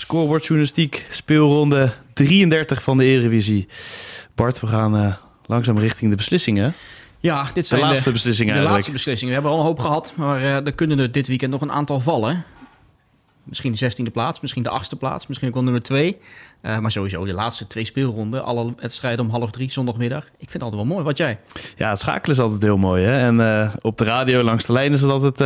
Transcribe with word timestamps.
Scorebordjournalistiek, 0.00 1.06
speelronde 1.10 1.92
33 2.12 2.82
van 2.82 2.96
de 2.96 3.04
Eredivisie. 3.04 3.68
Bart, 4.34 4.60
we 4.60 4.66
gaan 4.66 4.96
uh, 4.96 5.14
langzaam 5.46 5.78
richting 5.78 6.10
de 6.10 6.16
beslissingen. 6.16 6.74
Ja, 7.18 7.46
dit 7.54 7.66
zijn 7.66 7.80
de 7.80 7.86
laatste 7.86 8.04
de, 8.04 8.12
beslissingen. 8.12 8.52
De 8.52 8.58
eigenlijk. 8.58 8.86
laatste 8.86 8.92
beslissingen. 8.92 9.34
We 9.34 9.40
hebben 9.40 9.58
al 9.58 9.58
een 9.58 9.70
hoop 9.72 9.80
gehad, 9.80 10.12
maar 10.16 10.40
uh, 10.40 10.66
er 10.66 10.72
kunnen 10.72 10.98
er 10.98 11.12
dit 11.12 11.26
weekend 11.26 11.50
nog 11.50 11.60
een 11.60 11.72
aantal 11.72 12.00
vallen. 12.00 12.44
Misschien 13.42 13.72
de 13.72 13.92
16e 13.92 14.12
plaats, 14.12 14.40
misschien 14.40 14.62
de 14.62 14.80
8e 14.84 14.98
plaats, 14.98 15.26
misschien 15.26 15.48
ook 15.48 15.54
wel 15.54 15.62
nummer 15.62 15.82
2. 15.82 16.18
Uh, 16.62 16.78
maar 16.78 16.90
sowieso 16.90 17.24
de 17.24 17.32
laatste 17.32 17.66
twee 17.66 17.84
speelronden, 17.84 18.44
alle 18.44 18.74
wedstrijden 18.76 19.24
om 19.24 19.30
half 19.30 19.50
drie 19.50 19.70
zondagmiddag. 19.70 20.24
Ik 20.24 20.50
vind 20.50 20.52
het 20.52 20.62
altijd 20.62 20.82
wel 20.82 20.90
mooi. 20.90 21.04
Wat 21.04 21.16
jij? 21.16 21.38
Ja, 21.76 21.88
het 21.88 21.98
schakelen 21.98 22.36
is 22.36 22.42
altijd 22.42 22.62
heel 22.62 22.76
mooi. 22.76 23.04
Hè? 23.04 23.26
En 23.26 23.72
op 23.80 23.98
de 23.98 24.04
radio 24.04 24.42
langs 24.42 24.66
de 24.66 24.72
lijn 24.72 24.92
is 24.92 25.00
het 25.00 25.10
altijd 25.10 25.40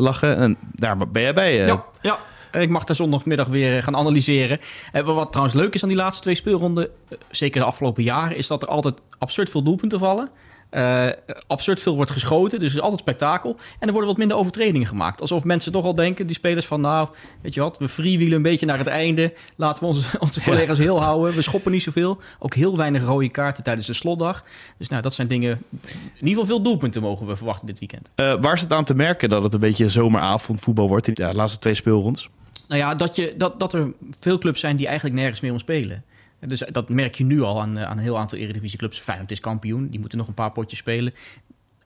lachen. 0.00 0.36
En 0.36 0.56
daar 0.72 0.96
ben 0.96 1.22
jij 1.22 1.34
bij. 1.34 1.54
Ja, 1.54 1.84
ja, 2.00 2.18
ik 2.62 2.68
mag 2.68 2.84
daar 2.84 2.96
zondagmiddag 2.96 3.46
weer 3.46 3.82
gaan 3.82 3.96
analyseren. 3.96 4.60
wat 5.04 5.32
trouwens 5.32 5.56
leuk 5.56 5.74
is 5.74 5.82
aan 5.82 5.88
die 5.88 5.98
laatste 5.98 6.22
twee 6.22 6.34
speelronden, 6.34 6.88
zeker 7.30 7.60
de 7.60 7.66
afgelopen 7.66 8.02
jaren, 8.02 8.36
is 8.36 8.46
dat 8.46 8.62
er 8.62 8.68
altijd 8.68 9.00
absurd 9.18 9.50
veel 9.50 9.62
doelpunten 9.62 9.98
vallen. 9.98 10.30
Uh, 10.74 11.08
absurd 11.46 11.80
veel 11.80 11.96
wordt 11.96 12.10
geschoten, 12.10 12.58
dus 12.58 12.68
het 12.68 12.76
is 12.76 12.82
altijd 12.82 13.00
spektakel. 13.00 13.56
En 13.78 13.86
er 13.86 13.92
worden 13.92 14.08
wat 14.08 14.18
minder 14.18 14.36
overtredingen 14.36 14.86
gemaakt. 14.86 15.20
Alsof 15.20 15.44
mensen 15.44 15.72
toch 15.72 15.84
al 15.84 15.94
denken, 15.94 16.26
die 16.26 16.36
spelers 16.36 16.66
van... 16.66 16.80
nou, 16.80 17.08
weet 17.42 17.54
je 17.54 17.60
wat, 17.60 17.78
we 17.78 17.88
freewheelen 17.88 18.36
een 18.36 18.42
beetje 18.42 18.66
naar 18.66 18.78
het 18.78 18.86
einde. 18.86 19.32
Laten 19.56 19.82
we 19.82 19.88
onze, 19.88 20.08
onze 20.20 20.42
collega's 20.42 20.78
heel 20.78 21.02
houden. 21.02 21.34
We 21.34 21.42
schoppen 21.42 21.72
niet 21.72 21.82
zoveel. 21.82 22.18
Ook 22.38 22.54
heel 22.54 22.76
weinig 22.76 23.04
rode 23.04 23.30
kaarten 23.30 23.64
tijdens 23.64 23.86
de 23.86 23.92
slotdag. 23.92 24.44
Dus 24.78 24.88
nou, 24.88 25.02
dat 25.02 25.14
zijn 25.14 25.28
dingen... 25.28 25.62
In 25.70 25.88
ieder 26.14 26.28
geval 26.28 26.44
veel 26.44 26.62
doelpunten 26.62 27.02
mogen 27.02 27.26
we 27.26 27.36
verwachten 27.36 27.66
dit 27.66 27.78
weekend. 27.78 28.10
Uh, 28.16 28.34
waar 28.40 28.54
is 28.54 28.60
het 28.60 28.72
aan 28.72 28.84
te 28.84 28.94
merken 28.94 29.28
dat 29.28 29.42
het 29.42 29.52
een 29.54 29.60
beetje 29.60 29.88
zomeravond 29.88 30.60
voetbal 30.60 30.88
wordt... 30.88 31.08
in 31.08 31.14
de 31.14 31.34
laatste 31.34 31.58
twee 31.58 31.74
speelrondes? 31.74 32.28
Nou 32.68 32.80
ja, 32.80 32.94
dat, 32.94 33.16
je, 33.16 33.34
dat, 33.36 33.60
dat 33.60 33.72
er 33.72 33.92
veel 34.20 34.38
clubs 34.38 34.60
zijn 34.60 34.76
die 34.76 34.86
eigenlijk 34.86 35.16
nergens 35.16 35.40
meer 35.40 35.52
om 35.52 35.58
spelen. 35.58 36.04
Dus 36.40 36.62
dat 36.72 36.88
merk 36.88 37.14
je 37.14 37.24
nu 37.24 37.42
al 37.42 37.60
aan, 37.60 37.78
aan 37.78 37.96
een 37.96 38.02
heel 38.02 38.18
aantal 38.18 38.38
eredivisieclubs. 38.38 39.00
Feyenoord 39.00 39.30
is 39.30 39.40
kampioen, 39.40 39.88
die 39.88 40.00
moeten 40.00 40.18
nog 40.18 40.28
een 40.28 40.34
paar 40.34 40.52
potjes 40.52 40.78
spelen. 40.78 41.14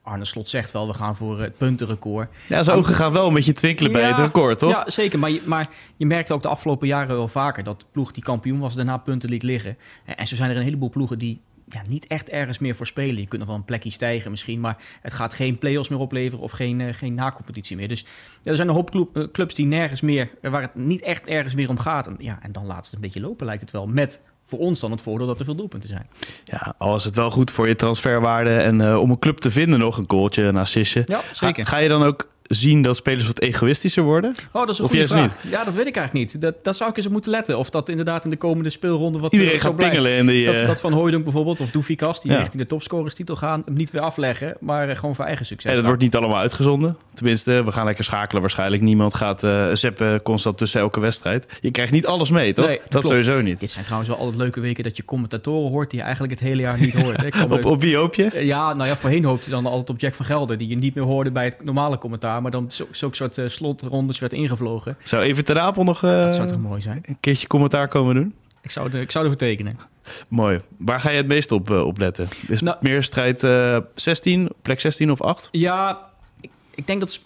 Arne 0.01 0.25
Slot 0.25 0.49
zegt 0.49 0.71
wel, 0.71 0.87
we 0.87 0.93
gaan 0.93 1.15
voor 1.15 1.39
het 1.39 1.57
puntenrecord. 1.57 2.29
Ja, 2.47 2.63
zijn 2.63 2.77
ogen 2.77 2.93
gaan 2.93 3.11
wel 3.11 3.27
een 3.27 3.33
beetje 3.33 3.53
twinkelen 3.53 3.91
bij 3.91 4.01
Ja, 4.01 4.07
het 4.07 4.19
record, 4.19 4.59
toch? 4.59 4.71
Ja, 4.71 4.89
zeker. 4.89 5.19
Maar 5.19 5.29
je, 5.29 5.41
maar 5.45 5.69
je 5.97 6.05
merkte 6.05 6.33
ook 6.33 6.41
de 6.41 6.47
afgelopen 6.47 6.87
jaren 6.87 7.15
wel 7.15 7.27
vaker... 7.27 7.63
dat 7.63 7.79
de 7.79 7.85
ploeg 7.91 8.11
die 8.11 8.23
kampioen 8.23 8.59
was, 8.59 8.75
daarna 8.75 8.97
punten 8.97 9.29
liet 9.29 9.43
liggen. 9.43 9.77
En 10.15 10.27
zo 10.27 10.35
zijn 10.35 10.49
er 10.49 10.57
een 10.57 10.63
heleboel 10.63 10.89
ploegen 10.89 11.19
die 11.19 11.41
ja, 11.69 11.81
niet 11.87 12.07
echt 12.07 12.29
ergens 12.29 12.59
meer 12.59 12.75
voor 12.75 12.87
spelen. 12.87 13.21
Je 13.21 13.27
kunt 13.27 13.39
nog 13.39 13.49
wel 13.49 13.57
een 13.57 13.65
plekje 13.65 13.91
stijgen 13.91 14.31
misschien... 14.31 14.59
maar 14.59 14.77
het 15.01 15.13
gaat 15.13 15.33
geen 15.33 15.57
play-offs 15.57 15.89
meer 15.89 15.99
opleveren 15.99 16.43
of 16.43 16.51
geen, 16.51 16.79
uh, 16.79 16.93
geen 16.93 17.13
na-competitie 17.13 17.75
meer. 17.75 17.87
Dus 17.87 18.05
ja, 18.41 18.51
er 18.51 18.55
zijn 18.55 18.67
een 18.67 18.73
hoop 18.73 18.91
club, 18.91 19.29
clubs 19.31 19.55
die 19.55 19.65
nergens 19.65 20.01
meer... 20.01 20.29
waar 20.41 20.61
het 20.61 20.75
niet 20.75 21.01
echt 21.01 21.27
ergens 21.27 21.55
meer 21.55 21.69
om 21.69 21.77
gaat. 21.77 22.07
En, 22.07 22.15
ja, 22.17 22.39
en 22.41 22.51
dan 22.51 22.65
laat 22.65 22.85
het 22.85 22.93
een 22.93 23.01
beetje 23.01 23.21
lopen, 23.21 23.45
lijkt 23.45 23.61
het 23.61 23.71
wel, 23.71 23.87
met 23.87 24.21
voor 24.45 24.59
ons 24.59 24.79
dan 24.79 24.91
het 24.91 25.01
voordeel 25.01 25.27
dat 25.27 25.39
er 25.39 25.45
veel 25.45 25.55
doelpunten 25.55 25.89
zijn. 25.89 26.07
Ja, 26.43 26.73
al 26.77 26.95
is 26.95 27.03
het 27.03 27.15
wel 27.15 27.31
goed 27.31 27.51
voor 27.51 27.67
je 27.67 27.75
transferwaarde 27.75 28.55
en 28.55 28.79
uh, 28.79 28.99
om 28.99 29.11
een 29.11 29.19
club 29.19 29.37
te 29.37 29.51
vinden 29.51 29.79
nog, 29.79 29.97
een 29.97 30.05
goaltje, 30.07 30.43
een 30.43 30.57
assistje. 30.57 31.01
Ja, 31.05 31.21
zeker. 31.31 31.65
Ga, 31.65 31.71
ga 31.71 31.77
je 31.77 31.89
dan 31.89 32.03
ook 32.03 32.28
zien 32.49 32.81
dat 32.81 32.95
spelers 32.95 33.25
wat 33.27 33.39
egoïstischer 33.39 34.03
worden? 34.03 34.33
Oh, 34.51 34.61
dat 34.61 34.69
is 34.69 34.77
een 34.79 34.85
of 34.85 34.91
goede 34.91 35.07
vraag. 35.07 35.21
niet? 35.43 35.51
Ja, 35.51 35.63
dat 35.63 35.73
weet 35.73 35.87
ik 35.87 35.95
eigenlijk 35.95 36.33
niet. 36.33 36.41
Dat, 36.41 36.63
dat 36.63 36.75
zou 36.75 36.89
ik 36.89 36.97
eens 36.97 37.05
op 37.05 37.11
moeten 37.11 37.31
letten. 37.31 37.57
Of 37.57 37.69
dat 37.69 37.89
inderdaad 37.89 38.23
in 38.23 38.29
de 38.29 38.37
komende 38.37 38.69
speelronde 38.69 39.19
wat 39.19 39.33
Iedereen 39.33 39.59
zo 39.59 39.67
gaat 39.67 39.75
pingelen 39.75 40.11
in 40.11 40.27
die... 40.27 40.45
Dat, 40.45 40.55
uh, 40.55 40.65
dat 40.67 40.79
van 40.79 40.93
Hooydonk 40.93 41.23
bijvoorbeeld, 41.23 41.59
of 41.59 41.69
Doefikas, 41.69 42.21
die 42.21 42.31
Ja. 42.31 42.37
richting 42.37 42.61
de 42.61 42.67
topscorerstitel 42.69 43.35
gaan, 43.35 43.61
hem 43.65 43.73
niet 43.73 43.91
weer 43.91 44.01
afleggen, 44.01 44.55
maar 44.59 44.89
uh, 44.89 44.95
gewoon 44.95 45.15
voor 45.15 45.25
eigen 45.25 45.45
succes. 45.45 45.65
en 45.65 45.77
het 45.77 45.79
gaan. 45.79 45.87
wordt 45.89 46.03
niet 46.03 46.15
allemaal 46.15 46.37
uitgezonden. 46.39 46.97
Tenminste, 47.13 47.63
we 47.63 47.71
gaan 47.71 47.85
lekker 47.85 48.03
schakelen 48.03 48.41
waarschijnlijk. 48.41 48.81
Niemand 48.81 49.13
gaat 49.15 49.43
uh, 49.43 49.67
zeppen 49.73 50.21
constant 50.21 50.57
tussen 50.57 50.79
elke 50.81 50.99
wedstrijd. 50.99 51.45
Je 51.61 51.71
krijgt 51.71 51.91
niet 51.91 52.05
alles 52.05 52.29
mee, 52.29 52.53
toch? 52.53 52.65
Nee, 52.65 52.79
dat 52.89 53.05
sowieso 53.05 53.41
niet. 53.41 53.59
Dit 53.59 53.71
zijn 53.71 53.83
trouwens 53.85 54.09
wel 54.11 54.19
altijd 54.19 54.37
leuke 54.37 54.59
weken 54.59 54.83
dat 54.83 54.97
je 54.97 55.05
commentatoren 55.05 55.71
hoort 55.71 55.89
die 55.89 55.99
je 55.99 56.05
eigenlijk 56.05 56.33
het 56.39 56.43
hele 56.43 56.61
jaar 56.61 56.79
niet 56.79 56.93
hoort. 56.93 57.21
hè. 57.21 57.27
Op, 57.49 57.65
op 57.65 57.81
wie 57.81 57.95
hoop 57.95 58.15
je? 58.15 58.45
Ja, 58.45 58.73
nou 58.73 58.89
ja, 58.89 58.95
voorheen 58.97 59.23
hoopte 59.23 59.49
je 59.49 59.55
dan 59.55 59.65
altijd 59.65 59.89
op 59.89 59.99
Jack 59.99 60.13
van 60.13 60.25
Gelder, 60.25 60.57
die 60.57 60.67
je 60.67 60.75
niet 60.75 60.95
meer 60.95 61.03
hoorde 61.03 61.31
bij 61.31 61.45
het 61.45 61.63
normale 61.63 61.97
commentaar, 61.97 62.38
maar 62.39 62.51
dan 62.51 62.71
zo- 62.71 62.87
zo'n 62.91 63.13
soort 63.13 63.37
uh, 63.37 63.47
slotrondes 63.49 64.19
werd 64.19 64.33
ingevlogen. 64.33 64.97
Zou 65.03 65.23
even 65.23 65.45
ter 65.45 65.59
Apel 65.59 65.83
nog 65.83 66.03
uh, 66.03 66.21
Dat 66.21 66.35
zou 66.35 66.47
toch 66.47 66.59
mooi 66.59 66.81
zijn? 66.81 67.03
een 67.05 67.17
keertje 67.19 67.47
commentaar 67.47 67.87
komen 67.87 68.15
doen? 68.15 68.33
Ik 68.61 68.71
zou, 68.71 68.91
er, 68.91 69.01
ik 69.01 69.11
zou 69.11 69.23
ervoor 69.23 69.39
tekenen. 69.39 69.79
Mooi. 70.27 70.61
Waar 70.77 70.99
ga 70.99 71.09
je 71.09 71.17
het 71.17 71.27
meest 71.27 71.51
op, 71.51 71.69
uh, 71.69 71.85
op 71.85 71.97
letten? 71.97 72.27
Is 72.47 72.61
Nou- 72.61 72.77
meer 72.81 73.03
strijd 73.03 73.43
uh, 73.43 73.77
16, 73.95 74.49
plek 74.61 74.79
16 74.79 75.11
of 75.11 75.21
8? 75.21 75.49
Ja, 75.51 75.99
ik, 76.41 76.49
ik 76.75 76.87
denk 76.87 76.99
dat 76.99 77.19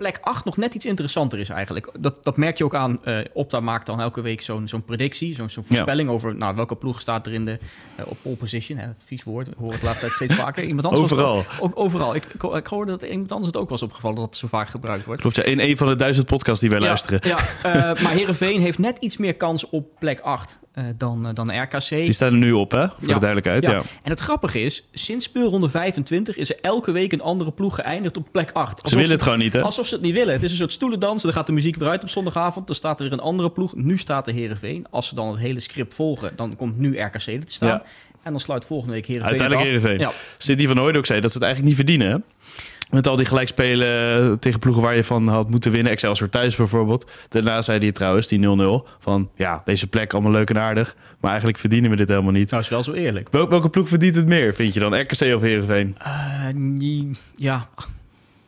plek 0.00 0.18
8 0.22 0.44
nog 0.44 0.56
net 0.56 0.74
iets 0.74 0.86
interessanter 0.86 1.38
is 1.38 1.48
eigenlijk. 1.48 1.90
Dat, 1.98 2.18
dat 2.24 2.36
merk 2.36 2.58
je 2.58 2.64
ook 2.64 2.74
aan. 2.74 3.04
eh 3.04 3.18
Opta 3.32 3.60
maakt 3.60 3.86
dan 3.86 4.00
elke 4.00 4.20
week 4.20 4.42
zo'n 4.42 4.68
zo'n 4.68 4.84
predictie, 4.84 5.34
zo'n 5.34 5.48
zo'n 5.50 5.64
voorspelling 5.64 6.08
over 6.08 6.34
nou, 6.36 6.54
welke 6.56 6.74
ploeg 6.76 7.00
staat 7.00 7.26
er 7.26 7.32
in 7.32 7.44
de, 7.44 7.58
eh, 7.96 8.04
op 8.08 8.16
pole 8.22 8.36
position. 8.36 8.78
Hè, 8.78 8.86
vies 9.06 9.22
woord, 9.22 9.46
ik 9.46 9.54
hoor 9.58 9.72
het 9.72 9.82
laatste 9.82 10.00
tijd 10.00 10.12
steeds 10.16 10.34
vaker. 10.44 10.64
Iemand 10.64 10.86
anders 10.86 11.04
Overal. 11.12 11.36
ook- 11.36 11.46
ook, 11.60 11.72
overal. 11.78 12.14
Ik, 12.14 12.24
ik, 12.24 12.42
ik 12.42 12.66
hoorde 12.66 12.90
dat 12.90 13.02
iemand 13.10 13.32
anders 13.32 13.52
het 13.52 13.60
ook 13.62 13.68
was 13.68 13.82
opgevallen 13.82 14.16
dat 14.16 14.26
het 14.26 14.36
zo 14.36 14.46
vaak 14.46 14.68
gebruikt 14.68 15.04
wordt. 15.04 15.20
Klopt, 15.20 15.36
ja. 15.36 15.42
In 15.42 15.60
een 15.60 15.76
van 15.76 15.86
de 15.88 15.96
duizend 15.96 16.26
podcasts 16.26 16.60
die 16.60 16.70
wij 16.70 16.80
luisteren. 16.80 17.20
Ja, 17.22 17.38
eh, 17.62 17.72
maar 18.02 18.12
Herenveen 18.12 18.60
heeft 18.60 18.78
net 18.78 18.96
iets 18.98 19.16
meer 19.16 19.34
kans 19.34 19.68
op 19.70 19.86
plek 19.98 20.20
8 20.20 20.58
eh, 20.72 20.84
dan, 20.96 21.30
dan 21.34 21.62
RKC. 21.62 21.88
Die 21.88 22.12
staan 22.12 22.32
er 22.32 22.38
nu 22.38 22.52
op, 22.52 22.70
hè? 22.70 22.88
Voor 22.88 23.08
Ja. 23.08 23.14
de 23.14 23.20
duidelijkheid. 23.20 23.64
Ja. 23.64 23.82
En 24.02 24.10
het 24.10 24.20
grappige 24.20 24.60
is, 24.60 24.88
sinds 24.92 25.24
speelronde 25.24 25.68
25 25.68 26.36
is 26.36 26.50
er 26.50 26.58
elke 26.60 26.92
week 26.92 27.12
een 27.12 27.20
andere 27.22 27.50
ploeg 27.52 27.74
geëindigd 27.74 28.16
op 28.16 28.26
plek 28.32 28.50
8. 28.52 28.88
Ze 28.88 28.94
willen 28.96 29.10
het 29.10 29.22
gewoon 29.22 29.38
niet, 29.38 29.52
hè? 29.52 29.62
Alsof 29.62 29.86
ze 29.90 29.94
het 29.96 30.04
niet 30.04 30.14
willen. 30.14 30.34
Het 30.34 30.42
is 30.42 30.50
een 30.50 30.56
soort 30.56 30.72
stoelendans. 30.72 31.22
Dan 31.22 31.32
gaat 31.32 31.46
de 31.46 31.52
muziek 31.52 31.76
weer 31.76 31.88
uit 31.88 32.02
op 32.02 32.08
zondagavond. 32.08 32.66
Dan 32.66 32.76
staat 32.76 32.98
er 33.00 33.04
weer 33.04 33.12
een 33.12 33.20
andere 33.24 33.50
ploeg. 33.50 33.74
Nu 33.76 33.98
staat 33.98 34.24
de 34.24 34.32
Herenveen. 34.32 34.86
Als 34.90 35.08
ze 35.08 35.14
dan 35.14 35.28
het 35.30 35.38
hele 35.38 35.60
script 35.60 35.94
volgen, 35.94 36.32
dan 36.36 36.56
komt 36.56 36.78
nu 36.78 36.98
RKC 37.00 37.14
er 37.26 37.44
te 37.46 37.52
staan. 37.52 37.68
Ja. 37.68 37.82
En 38.22 38.30
dan 38.32 38.40
sluit 38.40 38.64
volgende 38.64 38.94
week 38.94 39.06
Herenveen 39.06 39.28
Uiteindelijk. 39.30 39.68
Heerenveen. 39.68 39.98
Ja. 39.98 40.12
Sidney 40.38 40.66
van 40.66 40.78
Hooyd 40.78 40.96
ook 40.96 41.06
zei 41.06 41.20
dat 41.20 41.30
ze 41.32 41.36
het 41.36 41.46
eigenlijk 41.46 41.76
niet 41.76 41.86
verdienen, 41.86 42.10
hè? 42.10 42.16
Met 42.90 43.06
al 43.06 43.16
die 43.16 43.26
gelijkspelen 43.26 44.38
tegen 44.38 44.58
ploegen 44.60 44.82
waar 44.82 44.96
je 44.96 45.04
van 45.04 45.28
had 45.28 45.50
moeten 45.50 45.72
winnen. 45.72 45.92
Excelsior 45.92 46.28
thuis 46.28 46.56
bijvoorbeeld. 46.56 47.10
Daarna 47.28 47.62
zei 47.62 47.78
hij 47.78 47.92
trouwens, 47.92 48.26
die 48.28 48.38
0-0, 48.84 48.88
van 48.98 49.30
ja, 49.36 49.62
deze 49.64 49.86
plek 49.86 50.12
allemaal 50.12 50.32
leuk 50.32 50.50
en 50.50 50.58
aardig. 50.60 50.96
Maar 51.20 51.30
eigenlijk 51.30 51.60
verdienen 51.60 51.90
we 51.90 51.96
dit 51.96 52.08
helemaal 52.08 52.32
niet. 52.32 52.50
Nou, 52.50 52.62
is 52.62 52.68
wel 52.68 52.82
zo 52.82 52.92
eerlijk. 52.92 53.28
Wel- 53.30 53.48
welke 53.48 53.68
ploeg 53.68 53.88
verdient 53.88 54.14
het 54.14 54.26
meer, 54.26 54.54
vind 54.54 54.74
je 54.74 54.80
dan? 54.80 55.00
RKC 55.00 55.34
of 55.34 55.40
Heerenveen? 55.42 55.94
Eh, 55.98 56.48
nie- 56.54 57.16
ja, 57.36 57.68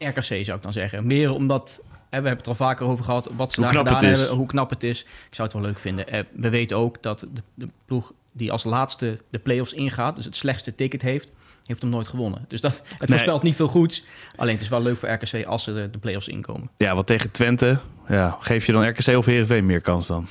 RKC 0.09 0.45
zou 0.45 0.57
ik 0.57 0.63
dan 0.63 0.73
zeggen. 0.73 1.07
Meer 1.07 1.33
omdat... 1.33 1.81
hè, 1.83 1.91
we 2.09 2.15
hebben 2.15 2.33
het 2.33 2.43
er 2.43 2.49
al 2.49 2.55
vaker 2.55 2.87
over 2.87 3.05
gehad. 3.05 3.31
Wat 3.37 3.53
ze 3.53 3.61
Hoe 3.61 3.73
daar 3.73 3.85
gedaan 3.85 4.05
hebben. 4.05 4.37
Hoe 4.37 4.47
knap 4.47 4.71
het 4.71 4.83
is. 4.83 5.01
Ik 5.03 5.35
zou 5.35 5.49
het 5.49 5.57
wel 5.57 5.67
leuk 5.67 5.79
vinden. 5.79 6.09
Eh, 6.09 6.21
we 6.33 6.49
weten 6.49 6.77
ook 6.77 7.03
dat 7.03 7.21
de, 7.21 7.43
de 7.55 7.69
ploeg 7.87 8.13
die 8.33 8.53
als 8.53 8.65
laatste 8.65 9.19
de 9.31 9.39
play-offs 9.39 9.73
ingaat... 9.73 10.17
dus 10.17 10.25
het 10.25 10.37
slechtste 10.37 10.75
ticket 10.75 11.03
heeft... 11.03 11.31
heeft 11.65 11.83
hem 11.83 11.91
nooit 11.91 12.09
gewonnen. 12.09 12.45
Dus 12.49 12.61
dat, 12.61 12.83
het 12.99 13.11
voorspelt 13.11 13.43
niet 13.43 13.57
veel 13.57 13.69
goeds. 13.69 14.05
Alleen 14.37 14.53
het 14.53 14.63
is 14.63 14.69
wel 14.69 14.83
leuk 14.83 14.97
voor 14.97 15.09
RKC 15.09 15.45
als 15.45 15.63
ze 15.63 15.75
de, 15.75 15.91
de 15.91 15.99
play-offs 15.99 16.29
inkomen. 16.29 16.71
Ja, 16.77 16.95
wat 16.95 17.07
tegen 17.07 17.31
Twente. 17.31 17.79
Ja, 18.09 18.37
geef 18.41 18.67
je 18.67 18.73
dan 18.73 18.89
RKC 18.89 19.17
of 19.17 19.27
Heerenveen 19.27 19.67
meer 19.67 19.81
kans 19.81 20.07
dan? 20.07 20.29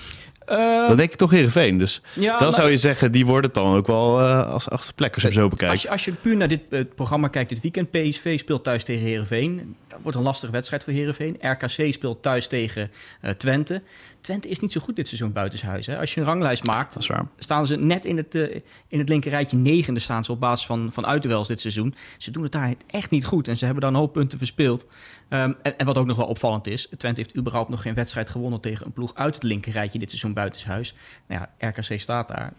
Eh, 0.51 0.88
Dan 0.88 0.97
denk 0.97 1.12
ik 1.12 1.17
toch 1.17 1.31
Heerenveen. 1.31 1.78
Dus 1.78 2.01
ja, 2.13 2.38
dan 2.38 2.53
zou 2.53 2.69
je 2.69 2.77
zeggen, 2.77 3.12
die 3.12 3.25
wordt 3.25 3.45
het 3.45 3.56
dan 3.56 3.75
ook 3.75 3.88
wel 3.88 4.21
eh, 4.21 4.51
als 4.51 4.69
achtste 4.69 4.94
plek 4.94 5.13
als 5.13 5.24
je 5.24 5.30
hem 5.30 5.38
zo 5.38 5.48
bekijkt. 5.48 5.71
Als 5.71 5.81
je, 5.81 5.89
als 5.89 6.06
je 6.06 6.12
puur 6.12 6.36
naar 6.38 6.48
dit 6.48 6.95
programma 6.95 7.27
kijkt 7.27 7.50
dit 7.50 7.62
weekend, 7.62 7.92
PSV 7.92 8.39
speelt 8.39 8.63
thuis 8.63 8.83
tegen 8.83 9.06
Herenveen. 9.06 9.75
Dat 9.88 10.00
wordt 10.01 10.18
een 10.18 10.24
lastige 10.24 10.51
wedstrijd 10.51 10.83
voor 10.83 10.94
Herenveen. 10.94 11.38
RKC 11.42 11.94
speelt 11.94 12.21
thuis 12.21 12.48
tegen 12.48 12.92
eh, 13.21 13.31
Twente. 13.31 13.81
Twente 14.21 14.47
is 14.47 14.59
niet 14.59 14.71
zo 14.71 14.81
goed 14.81 14.95
dit 14.95 15.07
seizoen 15.07 15.31
buitenshuis. 15.31 15.85
Hè? 15.85 15.97
Als 16.00 16.13
je 16.13 16.19
een 16.19 16.25
ranglijst 16.25 16.65
maakt, 16.65 16.94
Dat 16.94 17.03
is 17.03 17.09
waar. 17.09 17.27
staan 17.38 17.68
ze 17.68 17.75
net 17.75 18.06
in 18.06 18.18
het, 18.18 18.35
eh, 18.35 18.56
in 18.88 19.00
het 19.00 19.09
linkerrijtje 19.09 19.57
negende 19.57 20.00
staan 20.00 20.23
ze 20.23 20.31
op 20.31 20.39
basis 20.39 20.65
van, 20.65 20.89
van 20.91 21.06
uitduels 21.06 21.47
dit 21.47 21.62
seizoen. 21.62 21.95
Ze 22.18 22.31
doen 22.31 22.44
het 22.44 22.51
daar 22.51 22.73
echt 22.88 23.09
niet 23.09 23.25
goed 23.25 23.47
en 23.47 23.57
ze 23.57 23.65
hebben 23.65 23.81
daar 23.83 23.91
een 23.91 23.97
hoop 23.97 24.13
punten 24.13 24.38
verspeeld. 24.38 24.88
Ehm, 25.29 25.53
en, 25.62 25.77
en 25.77 25.85
wat 25.85 25.97
ook 25.97 26.06
nog 26.06 26.18
wel 26.18 26.27
opvallend 26.27 26.68
is, 26.68 26.89
Twente 26.97 27.21
heeft 27.21 27.38
überhaupt 27.38 27.69
nog 27.69 27.81
geen 27.81 27.94
wedstrijd 27.94 28.29
gewonnen 28.29 28.62
tegen 28.62 28.85
een 28.85 28.94
ploeg 28.94 29.15
uit 29.15 29.35
het 29.35 29.44
linkerrijtje 29.44 30.00
dit 30.00 30.09
seizoen 30.09 30.33
buitenshuis. 30.33 30.95
Nou 31.27 31.41
ja, 31.41 31.67
RKC 31.67 32.00
staat 32.00 32.27
daar. 32.27 32.53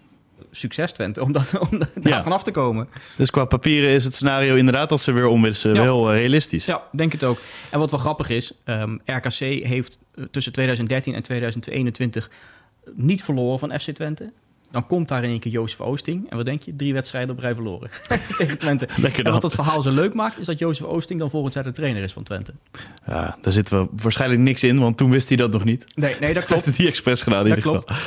Succes 0.51 0.93
Twente, 0.93 1.23
om, 1.23 1.33
dat, 1.33 1.53
om 1.71 1.79
daar 1.79 1.89
Ja. 2.03 2.23
vanaf 2.23 2.43
te 2.43 2.51
komen. 2.51 2.89
Dus 3.17 3.31
qua 3.31 3.45
papieren 3.45 3.91
is 3.91 4.05
het 4.05 4.15
scenario 4.15 4.55
inderdaad 4.55 4.89
dat 4.89 5.01
ze 5.01 5.13
weer 5.13 5.27
omwisselen 5.27 5.77
Ja. 5.77 5.83
wel 5.83 6.11
eh, 6.13 6.17
realistisch. 6.19 6.65
Ja, 6.65 6.83
denk 6.93 7.13
het 7.13 7.25
ook. 7.25 7.39
En 7.71 7.79
wat 7.79 7.91
wel 7.91 8.01
grappig 8.01 8.29
is, 8.29 8.53
ehm, 8.65 8.97
RKC 9.05 9.39
heeft 9.65 9.99
eh, 10.15 10.25
tussen 10.31 10.53
2013 10.53 11.15
en 11.15 11.23
2021 11.23 12.31
niet 12.95 13.25
verloren 13.25 13.59
van 13.59 13.81
FC 13.81 13.91
Twente. 13.91 14.33
Dan 14.71 14.87
komt 14.87 15.09
daar 15.09 15.25
in 15.25 15.31
één 15.31 15.41
keer 15.41 15.53
Jozef 15.53 15.81
Oosting. 15.81 16.31
En 16.31 16.37
wat 16.37 16.47
denk 16.47 16.63
je? 16.63 16.77
Drie 16.77 16.93
wedstrijden 16.93 17.31
op 17.31 17.39
rij 17.39 17.55
verloren 17.55 17.91
tegen 18.39 18.59
Twente. 18.59 18.89
Lekker 18.97 19.25
En 19.27 19.33
wat 19.33 19.43
het 19.43 19.55
verhaal 19.55 19.83
zo 19.83 19.91
leuk 19.91 20.15
maakt, 20.15 20.39
is 20.39 20.47
dat 20.47 20.59
Jozef 20.59 20.87
Oosting 20.87 21.21
dan 21.21 21.31
volgend 21.31 21.55
jaar 21.55 21.65
de 21.65 21.71
trainer 21.71 22.03
is 22.03 22.13
van 22.13 22.23
Twente. 22.23 22.53
Ja, 23.07 23.37
daar 23.43 23.53
zit 23.53 23.69
wel 23.69 23.89
waarschijnlijk 24.03 24.41
niks 24.41 24.63
in, 24.63 24.79
want 24.79 24.97
toen 24.97 25.11
wist 25.11 25.29
hij 25.29 25.37
dat 25.37 25.53
nog 25.53 25.65
niet. 25.65 25.85
Nee, 25.95 26.15
nee 26.21 26.35
dat 26.35 26.35
Heeft 26.35 26.47
klopt. 26.47 26.65
het 26.65 26.79
niet 26.79 26.89
expres 26.89 27.23
gedaan 27.23 27.43
in 27.43 27.49
Dat 27.49 27.57
ieder 27.59 27.73
geval. 27.73 27.87
klopt. 27.97 28.03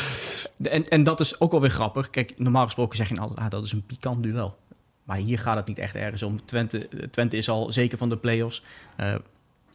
En, 0.63 0.89
en 0.89 1.03
dat 1.03 1.19
is 1.19 1.39
ook 1.39 1.51
wel 1.51 1.61
weer 1.61 1.69
grappig. 1.69 2.09
Kijk, 2.09 2.33
normaal 2.37 2.65
gesproken 2.65 2.97
zeg 2.97 3.09
je 3.09 3.19
altijd, 3.19 3.39
ah, 3.39 3.49
dat 3.49 3.65
is 3.65 3.71
een 3.71 3.85
pikant 3.85 4.23
duel. 4.23 4.57
Maar 5.03 5.17
hier 5.17 5.39
gaat 5.39 5.55
het 5.55 5.67
niet 5.67 5.79
echt 5.79 5.95
ergens 5.95 6.23
om. 6.23 6.45
Twente, 6.45 6.87
Twente 7.11 7.37
is 7.37 7.49
al 7.49 7.71
zeker 7.71 7.97
van 7.97 8.09
de 8.09 8.17
play-offs. 8.17 8.63
Eh, 8.95 9.15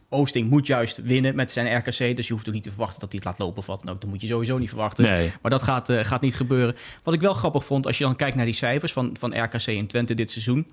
Oosting 0.09 0.49
moet 0.49 0.67
juist 0.67 1.01
winnen 1.01 1.35
met 1.35 1.51
zijn 1.51 1.77
RKC. 1.77 2.15
Dus 2.15 2.27
je 2.27 2.33
hoeft 2.33 2.47
ook 2.47 2.53
niet 2.53 2.63
te 2.63 2.69
verwachten 2.69 2.99
dat 2.99 3.11
hij 3.11 3.19
het 3.23 3.27
laat 3.29 3.39
lopen 3.39 3.57
of 3.57 3.65
wat 3.65 3.81
dan 3.83 3.93
ook. 3.93 4.01
Dat 4.01 4.09
moet 4.09 4.21
je 4.21 4.27
sowieso 4.27 4.57
niet 4.57 4.69
verwachten. 4.69 5.03
Nee. 5.03 5.31
Maar 5.41 5.51
dat 5.51 5.63
gaat, 5.63 5.89
eh, 5.89 6.03
gaat 6.03 6.21
niet 6.21 6.35
gebeuren. 6.35 6.75
Wat 7.03 7.13
ik 7.13 7.21
wel 7.21 7.33
grappig 7.33 7.65
vond, 7.65 7.85
als 7.85 7.97
je 7.97 8.03
dan 8.03 8.15
kijkt 8.15 8.35
naar 8.35 8.45
die 8.45 8.53
cijfers 8.53 8.93
van, 8.93 9.15
van 9.19 9.43
RKC 9.43 9.67
en 9.67 9.87
Twente 9.87 10.13
dit 10.13 10.31
seizoen... 10.31 10.67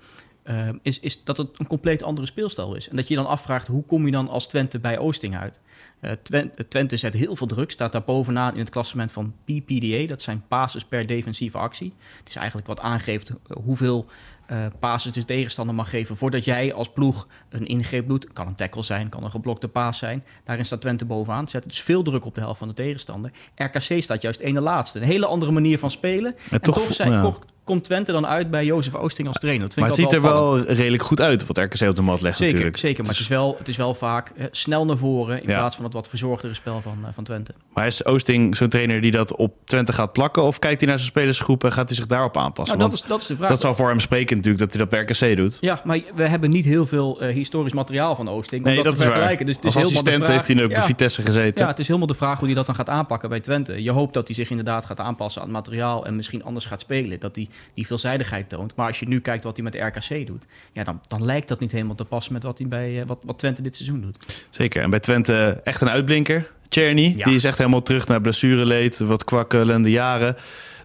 eh, 0.49 0.69
is, 0.81 0.99
is 0.99 1.23
dat 1.23 1.37
het 1.37 1.59
een 1.59 1.67
compleet 1.67 2.03
andere 2.03 2.27
speelstijl 2.27 2.75
is. 2.75 2.89
En 2.89 2.95
dat 2.95 3.07
je 3.07 3.15
dan 3.15 3.27
afvraagt, 3.27 3.67
hoe 3.67 3.83
kom 3.83 4.05
je 4.05 4.11
dan 4.11 4.29
als 4.29 4.47
Twente 4.47 4.79
bij 4.79 4.97
Oosting 4.97 5.37
uit? 5.37 5.59
Eh, 5.99 6.11
Twen- 6.11 6.51
Twente 6.69 6.97
zet 6.97 7.13
heel 7.13 7.35
veel 7.35 7.47
druk, 7.47 7.71
staat 7.71 7.91
daar 7.91 8.03
bovenaan 8.03 8.53
in 8.53 8.59
het 8.59 8.69
klassement 8.69 9.11
van 9.11 9.33
PPDA. 9.43 10.07
Dat 10.07 10.21
zijn 10.21 10.43
passes 10.47 10.85
per 10.85 11.05
defensieve 11.05 11.57
actie. 11.57 11.93
Het 12.19 12.29
is 12.29 12.35
eigenlijk 12.35 12.67
wat 12.67 12.79
aangeeft 12.79 13.31
hoeveel 13.63 14.05
eh 14.45 14.65
passes 14.79 15.11
de 15.11 15.25
tegenstander 15.25 15.75
mag 15.75 15.89
geven... 15.89 16.17
voordat 16.17 16.45
jij 16.45 16.73
als 16.73 16.89
ploeg 16.89 17.27
een 17.49 17.65
ingreep 17.65 18.07
doet. 18.07 18.33
Kan 18.33 18.47
een 18.47 18.55
tackle 18.55 18.83
zijn, 18.83 19.09
kan 19.09 19.23
een 19.23 19.31
geblokte 19.31 19.67
paas 19.67 19.97
zijn. 19.97 20.23
Daarin 20.43 20.65
staat 20.65 20.81
Twente 20.81 21.05
bovenaan. 21.05 21.47
Zet 21.47 21.63
dus 21.63 21.81
veel 21.81 22.03
druk 22.03 22.25
op 22.25 22.35
de 22.35 22.41
helft 22.41 22.59
van 22.59 22.67
de 22.67 22.73
tegenstander. 22.73 23.31
RKC 23.55 24.01
staat 24.01 24.21
juist 24.21 24.39
ene 24.39 24.61
laatste. 24.61 24.99
Een 24.99 25.05
hele 25.05 25.25
andere 25.25 25.51
manier 25.51 25.79
van 25.79 25.91
spelen. 25.91 26.35
En, 26.49 26.61
toch 26.61 26.75
toch, 26.75 26.93
zijn, 26.93 27.11
ja. 27.11 27.33
Ko- 27.69 27.75
komt 27.79 27.83
Twente 27.83 28.11
dan 28.11 28.27
uit 28.27 28.49
bij 28.51 28.65
Jozef 28.65 28.95
Oosting 28.95 29.27
als 29.27 29.37
trainer. 29.37 29.63
Dat 29.65 29.73
vind 29.73 29.85
Maar 29.87 29.95
het 29.95 30.05
ziet 30.05 30.13
er 30.23 30.23
opvallend. 30.29 30.65
wel 30.67 30.75
redelijk 30.75 31.03
goed 31.03 31.21
uit 31.21 31.45
wat 31.45 31.57
RKC 31.57 31.81
op 31.89 31.95
de 31.95 32.01
mat 32.01 32.21
legt 32.21 32.37
Zeker, 32.37 32.53
natuurlijk. 32.53 32.77
zeker. 32.77 33.03
Maar 33.03 33.11
het 33.11 33.21
is 33.21 33.27
wel, 33.27 33.55
het 33.57 33.67
is 33.67 33.77
wel 33.77 33.93
vaak 33.93 34.31
snel 34.51 34.85
naar 34.85 34.97
voren... 34.97 35.41
in 35.43 35.49
Ja. 35.49 35.57
plaats 35.57 35.75
van 35.75 35.85
het 35.85 35.93
wat 35.93 36.07
verzorgdere 36.07 36.53
spel 36.53 36.81
van, 36.81 36.97
eh, 37.05 37.09
van 37.13 37.23
Twente. 37.23 37.53
Maar 37.73 37.87
is 37.87 38.05
Oosting 38.05 38.55
zo'n 38.57 38.69
trainer 38.69 39.01
die 39.01 39.11
dat 39.11 39.35
op 39.35 39.53
Twente 39.65 39.93
gaat 39.93 40.13
plakken? 40.13 40.43
Of 40.43 40.59
kijkt 40.59 40.79
hij 40.79 40.89
naar 40.89 40.99
zijn 40.99 41.11
spelersgroep 41.11 41.63
en 41.63 41.71
gaat 41.71 41.87
hij 41.87 41.97
zich 41.97 42.05
daarop 42.07 42.37
aanpassen? 42.37 42.77
Nou, 42.77 42.89
dat 42.89 42.99
is, 42.99 43.05
dat 43.07 43.21
is 43.21 43.27
de 43.27 43.35
vraag. 43.35 43.49
dat 43.49 43.59
zal 43.59 43.75
voor 43.75 43.89
hem 43.89 43.99
spreken 43.99 44.35
natuurlijk 44.35 44.63
dat 44.63 44.73
hij 44.73 44.81
dat 44.87 44.89
bij 44.89 45.01
RKC 45.29 45.37
doet. 45.37 45.57
Ja, 45.61 45.81
maar 45.83 45.99
we 46.15 46.23
hebben 46.27 46.49
niet 46.49 46.65
heel 46.65 46.85
veel 46.85 47.21
eh, 47.21 47.33
historisch 47.33 47.73
materiaal 47.73 48.15
van 48.15 48.29
Oosting. 48.29 48.65
om 48.65 48.71
Nee, 48.71 48.83
dat 48.83 48.95
te 48.95 49.03
vergelijken. 49.03 49.45
Dus 49.45 49.55
het 49.55 49.65
is 49.65 49.75
Als 49.75 49.83
helemaal 49.83 49.99
assistent 50.01 50.23
vraag- 50.25 50.45
heeft 50.45 50.53
hij 50.57 50.63
ook 50.65 50.71
ja, 50.71 50.77
bij 50.77 50.85
Vitesse 50.85 51.21
gezeten. 51.21 51.63
Ja, 51.63 51.69
het 51.69 51.79
is 51.79 51.87
helemaal 51.87 52.07
de 52.07 52.13
vraag 52.13 52.37
hoe 52.37 52.47
hij 52.47 52.55
dat 52.55 52.65
dan 52.65 52.75
gaat 52.75 52.89
aanpakken 52.89 53.29
bij 53.29 53.39
Twente. 53.39 53.83
Je 53.83 53.91
hoopt 53.91 54.13
dat 54.13 54.27
hij 54.27 54.35
zich 54.35 54.49
inderdaad 54.49 54.85
gaat 54.85 54.99
aanpassen 54.99 55.41
aan 55.41 55.47
het 55.47 55.55
materiaal 55.57 56.05
en 56.05 56.15
misschien 56.15 56.43
anders 56.43 56.65
gaat 56.65 56.79
spelen. 56.79 57.19
Dat 57.19 57.35
hij 57.35 57.47
die 57.73 57.87
veelzijdigheid 57.87 58.49
toont. 58.49 58.75
Maar 58.75 58.87
als 58.87 58.99
je 58.99 59.07
nu 59.07 59.19
kijkt 59.21 59.43
wat 59.43 59.55
hij 59.57 59.65
met 59.65 59.75
RKC 59.75 60.27
doet, 60.27 60.45
ja, 60.73 60.83
dan, 60.83 61.01
dan 61.07 61.25
lijkt 61.25 61.47
dat 61.47 61.59
niet 61.59 61.71
helemaal 61.71 61.95
te 61.95 62.05
passen 62.05 62.33
met 62.33 62.43
wat, 62.43 62.57
hij 62.57 62.67
bij, 62.67 63.01
eh, 63.01 63.07
wat, 63.07 63.19
wat 63.23 63.39
Twente 63.39 63.61
dit 63.61 63.75
seizoen 63.75 64.01
doet. 64.01 64.17
Zeker. 64.49 64.81
En 64.81 64.89
bij 64.89 64.99
Twente 64.99 65.61
echt 65.63 65.81
een 65.81 65.89
uitblinker. 65.89 66.51
Czerny, 66.69 67.13
Ja. 67.17 67.25
die 67.25 67.35
is 67.35 67.43
echt 67.43 67.57
helemaal 67.57 67.81
terug 67.81 68.07
naar 68.07 68.21
blessureleed, 68.21 68.97
wat 68.99 69.23
kwakkelende 69.23 69.89
jaren. 69.91 70.35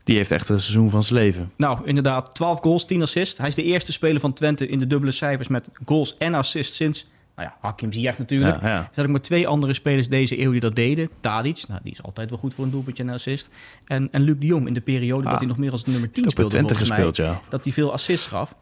Die 0.05 0.17
heeft 0.17 0.31
echt 0.31 0.49
een 0.49 0.61
seizoen 0.61 0.91
van 0.91 1.03
zijn 1.03 1.21
leven. 1.21 1.53
Nou, 1.57 1.79
inderdaad, 1.85 2.35
12 2.35 2.61
goals, 2.61 2.85
10 2.87 3.03
assists. 3.03 3.39
Hij 3.39 3.49
is 3.49 3.55
de 3.55 3.63
eerste 3.63 3.93
speler 3.93 4.21
van 4.21 4.33
Twente 4.33 4.67
in 4.69 4.79
de 4.79 4.87
dubbele 4.87 5.13
cijfers 5.13 5.49
met 5.49 5.69
goals 5.87 6.17
en 6.19 6.35
assists 6.35 6.77
sinds, 6.77 7.07
nou 7.37 7.49
ja, 7.49 7.57
Hakim 7.61 7.93
Ziyech 7.93 8.19
natuurlijk. 8.19 8.61
Ja, 8.61 8.69
ja. 8.69 8.79
Er 8.79 8.89
zijn 8.93 9.11
maar 9.11 9.21
twee 9.21 9.49
andere 9.49 9.73
spelers 9.73 10.09
deze 10.09 10.41
eeuw 10.41 10.51
die 10.51 10.61
dat 10.61 10.75
deden. 10.77 11.09
Tadic, 11.21 11.65
nou, 11.69 11.81
die 11.83 11.93
is 11.93 12.03
altijd 12.03 12.31
wel 12.31 12.39
goed 12.39 12.55
voor 12.55 12.65
een 12.65 12.71
doelpuntje 12.71 13.03
en 13.03 13.09
een 13.09 13.15
assist. 13.15 13.49
En, 13.87 14.09
en 14.13 14.23
Luc 14.23 14.37
de 14.39 14.47
Jong 14.47 14.67
in 14.67 14.75
de 14.75 14.81
periode 14.81 15.25
Ah. 15.25 15.31
dat 15.31 15.39
hij 15.39 15.49
nog 15.49 15.59
meer 15.59 15.71
als 15.71 15.85
nummer 15.85 16.11
10 16.11 16.25
Heeft 16.25 16.39
ook 16.39 16.51
bij 16.51 16.61
speelde 16.61 16.67
Twente 16.67 16.69
volgens 16.75 16.89
mij. 16.99 17.27
gespeeld, 17.27 17.43
ja. 17.45 17.51
dat 17.51 17.65
hij 17.65 17.73
veel 17.73 17.93
assists 17.93 18.27
gaf. 18.27 18.55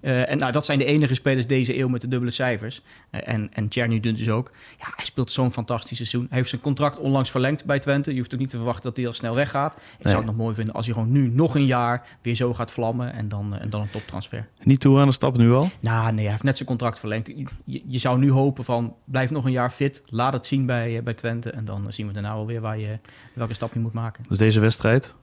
Eh, 0.00 0.30
en 0.30 0.38
nou, 0.38 0.52
dat 0.52 0.64
zijn 0.64 0.78
de 0.78 0.84
enige 0.84 1.14
spelers 1.14 1.46
deze 1.46 1.78
eeuw 1.78 1.88
met 1.88 2.00
de 2.00 2.08
dubbele 2.08 2.30
cijfers. 2.30 2.82
Eh, 3.10 3.20
en 3.34 3.48
en 3.52 3.68
Czerny 3.68 4.00
dus 4.00 4.30
ook. 4.30 4.50
Ja, 4.78 4.86
hij 4.96 5.04
speelt 5.04 5.30
zo'n 5.30 5.52
fantastisch 5.52 5.96
seizoen. 5.96 6.26
Hij 6.28 6.36
heeft 6.36 6.48
zijn 6.48 6.60
contract 6.60 6.98
onlangs 6.98 7.30
verlengd 7.30 7.64
bij 7.64 7.78
Twente. 7.78 8.10
Je 8.12 8.18
hoeft 8.18 8.34
ook 8.34 8.40
niet 8.40 8.48
te 8.48 8.56
verwachten 8.56 8.82
dat 8.84 8.96
hij 8.96 9.06
al 9.06 9.12
snel 9.14 9.34
weggaat. 9.34 9.74
Ik 9.74 9.80
Nee. 9.80 9.96
zou 10.00 10.16
het 10.16 10.26
nog 10.26 10.36
mooi 10.36 10.54
vinden 10.54 10.74
als 10.74 10.84
hij 10.86 10.94
gewoon 10.94 11.12
nu 11.12 11.28
nog 11.28 11.54
een 11.54 11.66
jaar 11.66 12.06
weer 12.22 12.34
zo 12.34 12.54
gaat 12.54 12.70
vlammen. 12.70 13.12
En 13.12 13.28
dan, 13.28 13.54
eh, 13.54 13.62
en 13.62 13.70
dan 13.70 13.80
een 13.80 13.90
toptransfer. 13.90 14.48
Niet 14.62 14.80
toe 14.80 14.98
aan 14.98 15.06
de 15.06 15.12
stap 15.12 15.36
nu 15.36 15.52
al? 15.52 15.68
Nou, 15.80 16.12
nee, 16.12 16.22
hij 16.22 16.30
heeft 16.30 16.42
net 16.42 16.56
zijn 16.56 16.68
contract 16.68 16.98
verlengd. 16.98 17.30
Je, 17.64 17.82
je 17.86 17.98
zou 17.98 18.18
nu 18.18 18.30
hopen 18.30 18.64
van, 18.64 18.94
blijf 19.04 19.30
nog 19.30 19.44
een 19.44 19.52
jaar 19.52 19.70
fit. 19.70 20.02
Laat 20.06 20.32
het 20.32 20.46
zien 20.46 20.66
bij, 20.66 21.02
bij 21.02 21.14
Twente. 21.14 21.50
En 21.50 21.64
dan 21.64 21.92
zien 21.92 22.06
we 22.06 22.12
daarna 22.12 22.30
alweer 22.30 22.60
waar 22.60 22.78
je, 22.78 22.98
welke 23.34 23.54
stap 23.54 23.72
je 23.72 23.80
moet 23.80 23.92
maken. 23.92 24.24
Dus 24.28 24.38
deze 24.38 24.60
wedstrijd. 24.60 25.14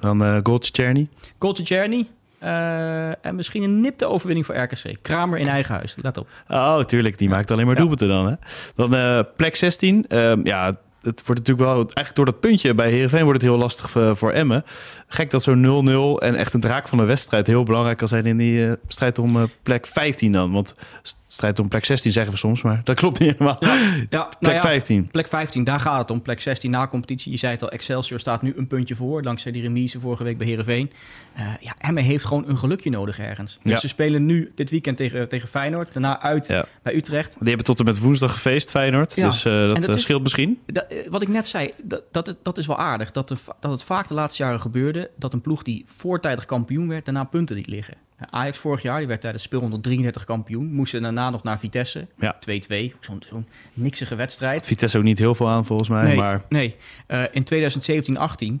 Dan 0.00 0.22
eh 0.24 0.38
goaltje 0.42 0.72
Czerny. 0.72 1.08
Goaltje. 1.38 2.06
Eh, 2.38 3.26
en 3.26 3.34
misschien 3.34 3.62
een 3.62 3.80
nipte 3.80 4.06
overwinning 4.06 4.46
voor 4.46 4.56
RKC. 4.56 5.02
Kramer 5.02 5.38
in 5.38 5.48
eigen 5.48 5.74
huis. 5.74 5.94
Let 6.00 6.16
op. 6.16 6.28
Oh, 6.48 6.80
tuurlijk. 6.80 7.18
Die 7.18 7.28
maakt 7.28 7.50
alleen 7.50 7.64
maar 7.66 7.74
Ja. 7.74 7.80
doelpunten 7.80 8.08
dan. 8.08 8.26
Hè? 8.26 8.34
Dan 8.74 8.94
eh, 8.94 9.20
plek 9.36 9.56
16. 9.56 10.04
Ehm, 10.08 10.40
ja, 10.44 10.76
het 11.06 11.22
wordt 11.26 11.40
natuurlijk 11.40 11.68
wel... 11.68 11.76
Eigenlijk 11.76 12.14
door 12.14 12.24
dat 12.24 12.40
puntje 12.40 12.74
bij 12.74 12.90
Heerenveen 12.90 13.22
wordt 13.24 13.40
het 13.42 13.50
heel 13.50 13.58
lastig 13.60 13.96
eh, 13.96 14.14
voor 14.14 14.30
Emmen. 14.32 14.64
Gek 15.08 15.30
dat 15.30 15.42
zo'n 15.42 15.86
0-0 16.18 16.22
en 16.22 16.34
echt 16.34 16.52
een 16.52 16.60
draak 16.60 16.88
van 16.88 16.98
de 16.98 17.04
wedstrijd 17.04 17.46
heel 17.46 17.62
belangrijk 17.62 17.98
kan 17.98 18.08
zijn 18.08 18.26
in 18.26 18.36
die 18.36 18.66
eh, 18.66 18.72
strijd 18.88 19.18
om 19.18 19.36
eh, 19.36 19.42
plek 19.62 19.86
15 19.86 20.32
dan. 20.32 20.52
Want 20.52 20.74
st- 21.02 21.22
strijd 21.26 21.58
om 21.58 21.68
plek 21.68 21.84
16 21.84 22.12
zeggen 22.12 22.32
we 22.32 22.38
soms, 22.38 22.62
maar 22.62 22.80
dat 22.84 22.96
klopt 22.96 23.18
niet 23.18 23.30
helemaal. 23.32 23.56
Ja, 23.60 23.74
Plek 24.10 24.36
nou 24.40 24.54
ja, 24.54 24.60
15. 24.60 25.08
Plek 25.10 25.26
15, 25.28 25.64
daar 25.64 25.80
gaat 25.80 25.98
het 25.98 26.10
om. 26.10 26.22
Plek 26.22 26.40
16 26.40 26.70
na 26.70 26.88
competitie. 26.88 27.30
Je 27.32 27.38
zei 27.38 27.52
het 27.52 27.62
al, 27.62 27.70
Excelsior 27.70 28.18
staat 28.20 28.42
nu 28.42 28.54
een 28.56 28.66
puntje 28.66 28.94
voor. 28.94 29.22
Dankzij 29.22 29.52
die 29.52 29.62
remise 29.62 30.00
vorige 30.00 30.24
week 30.24 30.38
bij 30.38 30.46
Heerenveen. 30.46 30.90
Eh 31.34 31.44
ja, 31.60 31.74
Emmen 31.78 32.02
heeft 32.02 32.24
gewoon 32.24 32.48
een 32.48 32.58
gelukje 32.58 32.90
nodig 32.90 33.18
ergens. 33.18 33.58
Dus 33.62 33.72
Ja. 33.72 33.78
ze 33.78 33.88
spelen 33.88 34.26
nu 34.26 34.52
dit 34.54 34.70
weekend 34.70 34.96
tegen, 34.96 35.28
tegen 35.28 35.48
Feyenoord. 35.48 35.92
Daarna 35.92 36.20
uit 36.20 36.46
Ja. 36.46 36.64
bij 36.82 36.94
Utrecht. 36.94 37.36
Die 37.38 37.48
hebben 37.48 37.64
tot 37.66 37.78
en 37.78 37.84
met 37.84 37.98
woensdag 37.98 38.32
gefeest, 38.32 38.70
Feyenoord. 38.70 39.12
Ja. 39.14 39.28
Dus 39.28 39.44
eh, 39.44 39.52
dat, 39.52 39.74
En 39.74 39.80
dat 39.80 39.90
eh, 39.90 39.96
is- 39.96 40.02
scheelt 40.02 40.22
misschien. 40.22 40.58
Dat, 40.66 40.84
eh, 40.88 40.95
wat 41.08 41.22
ik 41.22 41.28
net 41.28 41.46
zei, 41.46 41.72
dat, 42.10 42.36
dat, 42.42 42.58
is 42.58 42.66
wel 42.66 42.78
aardig. 42.78 43.12
Dat, 43.12 43.28
dat 43.60 43.70
het 43.70 43.82
vaak 43.82 44.08
de 44.08 44.14
laatste 44.14 44.42
jaren 44.42 44.60
gebeurde... 44.60 45.10
dat 45.16 45.32
een 45.32 45.40
ploeg 45.40 45.62
die 45.62 45.84
voortijdig 45.86 46.44
kampioen 46.44 46.88
werd... 46.88 47.04
daarna 47.04 47.24
punten 47.24 47.56
liet 47.56 47.66
liggen. 47.66 47.96
Ajax 48.30 48.58
vorig 48.58 48.82
jaar, 48.82 48.98
die 48.98 49.06
werd 49.06 49.20
tijdens 49.20 49.42
speelronde 49.42 49.80
33 49.80 50.24
kampioen. 50.24 50.72
Moesten 50.72 51.02
daarna 51.02 51.30
nog 51.30 51.42
naar 51.42 51.58
Vitesse. 51.58 52.06
Ja. 52.18 52.36
2-2. 52.50 52.98
Zo'n 53.00 53.22
zo'n 53.28 53.46
niksige 53.74 54.14
wedstrijd. 54.14 54.66
Vitesse 54.66 54.98
ook 54.98 55.04
niet 55.04 55.18
heel 55.18 55.34
veel 55.34 55.48
aan 55.48 55.66
volgens 55.66 55.88
mij. 55.88 56.04
Nee, 56.04 56.16
Maar 56.16 56.42
nee. 56.48 56.76
Eh, 57.06 57.22
in 57.32 57.44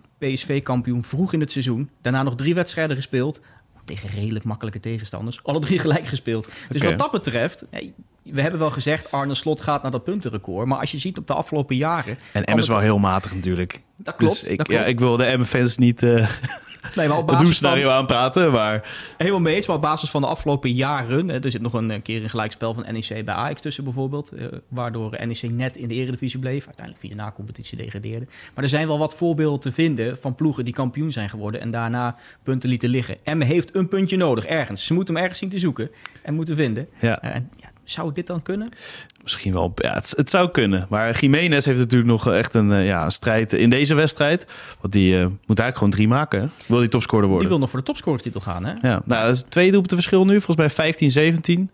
PSV 0.18 0.62
kampioen 0.62 1.04
vroeg 1.04 1.32
in 1.32 1.40
het 1.40 1.50
seizoen. 1.50 1.90
Daarna 2.02 2.22
nog 2.22 2.34
drie 2.34 2.54
wedstrijden 2.54 2.96
gespeeld. 2.96 3.40
Tegen 3.86 4.08
redelijk 4.08 4.44
makkelijke 4.44 4.80
tegenstanders. 4.80 5.40
Alle 5.42 5.60
drie 5.60 5.78
gelijk 5.78 6.06
gespeeld. 6.06 6.48
Dus 6.68 6.82
wat 6.82 6.98
dat 6.98 7.10
betreft... 7.10 7.66
we 8.22 8.40
hebben 8.40 8.60
wel 8.60 8.70
gezegd, 8.70 9.12
Arne 9.12 9.34
Slot 9.34 9.60
gaat 9.60 9.82
naar 9.82 9.90
dat 9.90 10.04
puntenrecord. 10.04 10.66
Maar 10.66 10.78
als 10.78 10.90
je 10.90 10.98
ziet 10.98 11.18
op 11.18 11.26
de 11.26 11.34
afgelopen 11.34 11.76
jaren... 11.76 12.18
en 12.32 12.44
Emmen 12.44 12.62
is 12.62 12.68
wel 12.68 12.78
heel 12.78 12.98
matig 12.98 13.34
natuurlijk. 13.34 13.82
Dat 13.96 14.16
klopt, 14.16 14.32
Dus 14.32 14.48
ik, 14.48 14.56
dat 14.56 14.66
klopt. 14.66 14.82
Ja, 14.82 14.86
ik 14.86 14.98
wil 14.98 15.16
de 15.16 15.24
Emmen-fans 15.24 15.76
niet 15.76 16.02
eh 16.02 16.28
nee, 16.94 17.08
maar 17.08 17.18
op 17.18 17.28
het 17.28 17.36
basis 17.38 17.58
van, 17.58 17.70
doelscenario 17.70 17.88
aanpraten, 17.88 18.50
maar... 18.50 18.88
helemaal 19.16 19.40
mee 19.40 19.54
eens. 19.54 19.66
Maar 19.66 19.76
op 19.76 19.82
basis 19.82 20.10
van 20.10 20.20
de 20.20 20.26
afgelopen 20.26 20.72
jaren... 20.72 21.28
Hè, 21.28 21.40
er 21.44 21.50
zit 21.50 21.60
nog 21.60 21.72
een 21.72 21.90
eh, 21.90 22.02
keer 22.02 22.22
een 22.22 22.30
gelijkspel 22.30 22.74
van 22.74 22.84
NEC 22.92 23.24
bij 23.24 23.34
Ajax 23.34 23.60
tussen 23.60 23.84
bijvoorbeeld. 23.84 24.30
eh, 24.32 24.46
waardoor 24.68 25.10
NEC 25.26 25.50
net 25.50 25.76
in 25.76 25.88
de 25.88 25.94
eredivisie 25.94 26.38
bleef. 26.38 26.66
Uiteindelijk 26.66 27.06
via 27.06 27.16
de 27.16 27.22
na-competitie 27.22 27.76
degradeerde. 27.76 28.26
Maar 28.54 28.64
er 28.64 28.70
zijn 28.70 28.86
wel 28.86 28.98
wat 28.98 29.14
voorbeelden 29.14 29.60
te 29.60 29.72
vinden 29.72 30.18
van 30.18 30.34
ploegen 30.34 30.64
die 30.64 30.74
kampioen 30.74 31.12
zijn 31.12 31.30
geworden... 31.30 31.60
en 31.60 31.70
daarna 31.70 32.16
punten 32.42 32.68
lieten 32.68 32.88
liggen. 32.88 33.16
Emmen 33.24 33.46
heeft 33.46 33.74
een 33.74 33.88
puntje 33.88 34.16
nodig, 34.16 34.46
ergens. 34.46 34.86
Ze 34.86 34.94
moeten 34.94 35.14
hem 35.14 35.22
ergens 35.22 35.40
zien 35.40 35.50
te 35.50 35.58
zoeken 35.58 35.90
en 36.22 36.34
moeten 36.34 36.56
vinden. 36.56 36.88
Ja. 37.00 37.22
En, 37.22 37.50
ja, 37.56 37.68
zou 37.90 38.12
dit 38.12 38.26
dan 38.26 38.42
kunnen? 38.42 38.68
Misschien 39.22 39.52
wel. 39.52 39.72
Ja, 39.74 39.94
het, 39.94 40.12
het 40.16 40.30
zou 40.30 40.50
kunnen. 40.50 40.86
Maar 40.88 41.18
Jiménez 41.20 41.64
heeft 41.64 41.78
natuurlijk 41.78 42.10
nog 42.10 42.28
echt 42.32 42.54
een, 42.54 42.72
eh, 42.72 42.86
ja, 42.86 43.04
een 43.04 43.10
strijd 43.10 43.52
in 43.52 43.70
deze 43.70 43.94
wedstrijd. 43.94 44.46
Want 44.80 44.92
die 44.92 45.14
eh, 45.14 45.20
moet 45.26 45.58
eigenlijk 45.58 45.76
gewoon 45.76 45.90
drie 45.92 46.08
maken. 46.08 46.40
hè? 46.40 46.46
Wil 46.66 46.78
die 46.78 46.88
topscorer 46.88 47.22
Die 47.24 47.30
worden? 47.32 47.48
wil 47.50 47.58
nog 47.58 47.70
voor 47.70 47.78
de 47.78 47.84
topscorerstitel 47.84 48.40
gaan, 48.40 48.64
hè? 48.64 48.70
Ja, 48.72 49.02
nou, 49.04 49.26
dat 49.26 49.34
is 49.36 49.44
twee 49.48 49.68
doelpunten 49.70 49.96
verschil 49.96 50.24
nu. 50.24 50.32
Volgens 50.34 50.56
mij 50.56 50.70
15, 50.70 51.10
17. 51.10 51.70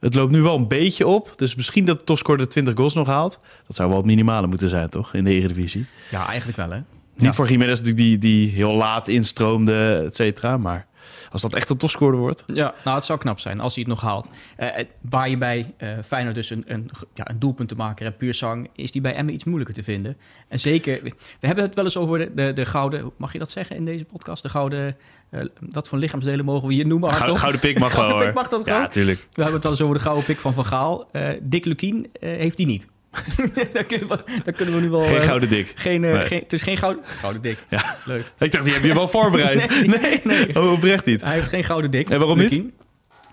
Het 0.00 0.14
loopt 0.14 0.32
nu 0.32 0.42
wel 0.42 0.56
een 0.56 0.68
beetje 0.68 1.06
op. 1.06 1.32
Dus 1.36 1.54
misschien 1.54 1.84
dat 1.84 1.98
de 1.98 2.04
topscorer 2.04 2.40
de 2.40 2.46
20 2.46 2.74
goals 2.76 2.94
nog 2.94 3.06
haalt. 3.06 3.38
Dat 3.66 3.76
zou 3.76 3.88
wel 3.88 3.96
het 3.98 4.06
minimale 4.06 4.46
moeten 4.46 4.68
zijn, 4.68 4.88
toch? 4.88 5.14
In 5.14 5.24
de 5.24 5.30
Eredivisie. 5.34 5.86
Ja, 6.10 6.26
eigenlijk 6.26 6.56
wel, 6.58 6.70
hè? 6.70 6.76
Niet 6.76 7.26
Ja. 7.30 7.32
voor 7.32 7.48
Jiménez 7.48 7.78
natuurlijk 7.80 7.96
die, 8.06 8.18
die 8.18 8.48
heel 8.50 8.74
laat 8.74 9.08
instroomde, 9.08 10.02
et 10.06 10.14
cetera. 10.16 10.56
Maar 10.56 10.86
als 11.30 11.42
dat 11.42 11.54
echt 11.54 11.68
een 11.70 11.76
topscorer 11.76 12.18
wordt... 12.18 12.44
Ja, 12.46 12.74
nou, 12.84 12.96
het 12.96 13.04
zou 13.04 13.18
knap 13.18 13.40
zijn 13.40 13.60
als 13.60 13.74
hij 13.74 13.84
het 13.84 13.92
nog 13.92 14.02
haalt. 14.02 14.28
Eh, 14.56 14.78
eh, 14.78 14.86
waar 15.10 15.28
je 15.28 15.36
bij 15.36 15.74
eh 15.76 15.90
Feyenoord 16.04 16.34
dus 16.34 16.50
een, 16.50 16.64
een, 16.66 16.90
ja, 17.14 17.30
een 17.30 17.38
doelpunt 17.38 17.68
te 17.68 17.74
maken 17.74 18.04
hebt, 18.04 18.18
puur 18.18 18.34
zang, 18.34 18.68
is 18.74 18.90
die 18.90 19.00
bij 19.00 19.14
Emmen 19.14 19.34
iets 19.34 19.44
moeilijker 19.44 19.74
te 19.74 19.82
vinden. 19.82 20.16
En 20.48 20.58
zeker, 20.60 21.00
we 21.40 21.46
hebben 21.46 21.64
het 21.64 21.74
wel 21.74 21.84
eens 21.84 21.96
over 21.96 22.18
de, 22.18 22.34
de, 22.34 22.52
de 22.52 22.64
gouden, 22.66 23.10
mag 23.16 23.32
je 23.32 23.38
dat 23.38 23.50
zeggen 23.50 23.76
in 23.76 23.84
deze 23.84 24.04
podcast? 24.04 24.42
De 24.42 24.48
gouden, 24.48 24.96
eh, 25.30 25.40
wat 25.70 25.88
voor 25.88 25.98
lichaamsdelen 25.98 26.44
mogen 26.44 26.68
we 26.68 26.74
hier 26.74 26.86
noemen? 26.86 27.12
Gouden, 27.12 27.36
gouden 27.38 27.60
pik 27.60 27.78
mag 27.78 27.92
wel 27.92 27.96
Gouden 27.96 28.16
hoor. 28.16 28.24
pik 28.26 28.34
mag 28.34 28.48
dat 28.48 28.58
Ja, 28.60 28.66
gewoon? 28.66 28.80
natuurlijk. 28.82 29.18
We 29.18 29.26
hebben 29.42 29.52
het 29.52 29.62
wel 29.62 29.72
eens 29.72 29.80
over 29.80 29.94
de 29.96 30.02
gouden 30.02 30.24
pik 30.24 30.38
van 30.38 30.52
Van 30.54 30.64
Gaal. 30.66 31.08
Eh, 31.12 31.28
Dick 31.42 31.64
Lukien 31.64 32.10
heeft 32.20 32.56
die 32.56 32.66
niet. 32.66 32.88
daar, 33.72 33.84
kunnen 33.84 34.08
we, 34.08 34.18
daar 34.44 34.54
kunnen 34.54 34.74
we 34.74 34.80
nu 34.80 34.88
wel... 34.90 35.04
Geen 35.04 35.16
eh, 35.20 35.26
gouden 35.26 35.48
dik. 35.48 35.72
Geen, 35.74 36.04
eh, 36.04 36.12
Nee. 36.12 36.26
geen, 36.26 36.40
het 36.40 36.52
is 36.52 36.62
geen 36.62 36.76
gouden... 36.76 37.02
Gouden 37.04 37.42
dik. 37.42 37.58
Ja. 37.70 37.96
Leuk. 38.04 38.32
Ik 38.38 38.52
dacht, 38.52 38.64
die 38.64 38.72
heb 38.74 38.82
je 38.84 38.94
wel 38.94 39.08
voorbereid. 39.18 39.86
Nee, 39.86 40.20
nee. 40.24 40.54
Oh, 40.62 40.72
oprecht 40.72 41.04
niet. 41.04 41.20
Hij 41.20 41.32
heeft 41.34 41.48
geen 41.48 41.64
gouden 41.64 41.90
dik. 41.90 42.10
En 42.10 42.18
waarom 42.18 42.38
niet? 42.38 42.50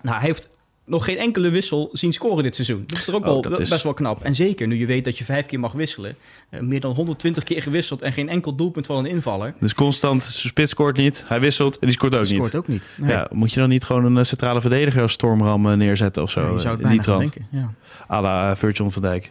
Nou, 0.02 0.16
hij 0.18 0.26
heeft 0.26 0.58
nog 0.86 1.04
geen 1.04 1.18
enkele 1.18 1.48
wissel 1.48 1.88
zien 1.92 2.12
scoren 2.12 2.42
dit 2.42 2.54
seizoen. 2.54 2.82
Dat 2.86 2.98
is 2.98 3.08
er 3.08 3.14
ook 3.14 3.20
Oh, 3.20 3.26
wel 3.26 3.42
dat 3.42 3.60
is- 3.60 3.68
best 3.68 3.82
wel 3.82 3.94
knap. 3.94 4.22
En 4.24 4.34
zeker 4.34 4.66
nu 4.66 4.76
je 4.78 4.86
weet 4.86 5.04
dat 5.04 5.18
je 5.18 5.24
vijf 5.24 5.46
keer 5.46 5.60
mag 5.60 5.72
wisselen. 5.72 6.16
Eh, 6.50 6.60
meer 6.60 6.80
dan 6.80 6.94
120 6.94 7.44
keer 7.44 7.62
gewisseld 7.62 8.02
en 8.02 8.12
geen 8.12 8.28
enkel 8.28 8.54
doelpunt 8.56 8.86
van 8.86 8.96
een 8.96 9.06
invaller. 9.06 9.54
Dus 9.60 9.74
constant, 9.74 10.22
zijn 10.22 10.48
spits 10.48 10.70
scoort 10.70 10.96
niet. 10.96 11.24
Hij 11.26 11.40
wisselt 11.40 11.74
en 11.78 11.86
die 11.86 11.96
scoort 11.96 12.14
ook 12.14 12.24
Scoort 12.26 12.42
niet. 12.42 12.56
ook 12.56 12.68
niet. 12.68 12.88
Nee. 12.96 13.10
Ja, 13.10 13.28
moet 13.32 13.52
je 13.52 13.60
dan 13.60 13.68
niet 13.68 13.84
gewoon 13.84 14.16
een 14.16 14.26
centrale 14.26 14.60
verdediger 14.60 15.02
als 15.02 15.12
stormram 15.12 15.76
neerzetten 15.78 16.22
of 16.22 16.30
zo? 16.30 16.40
Ja, 16.40 16.52
je 16.52 16.58
zou 16.58 16.68
het 16.68 16.78
die 16.78 16.86
bijna 16.86 17.02
trant. 17.02 17.20
denken. 17.32 17.46
Ja. 17.50 17.72
À 18.16 18.20
la 18.22 18.56
Virgil 18.56 18.90
van 18.90 19.02
Dijk. 19.02 19.30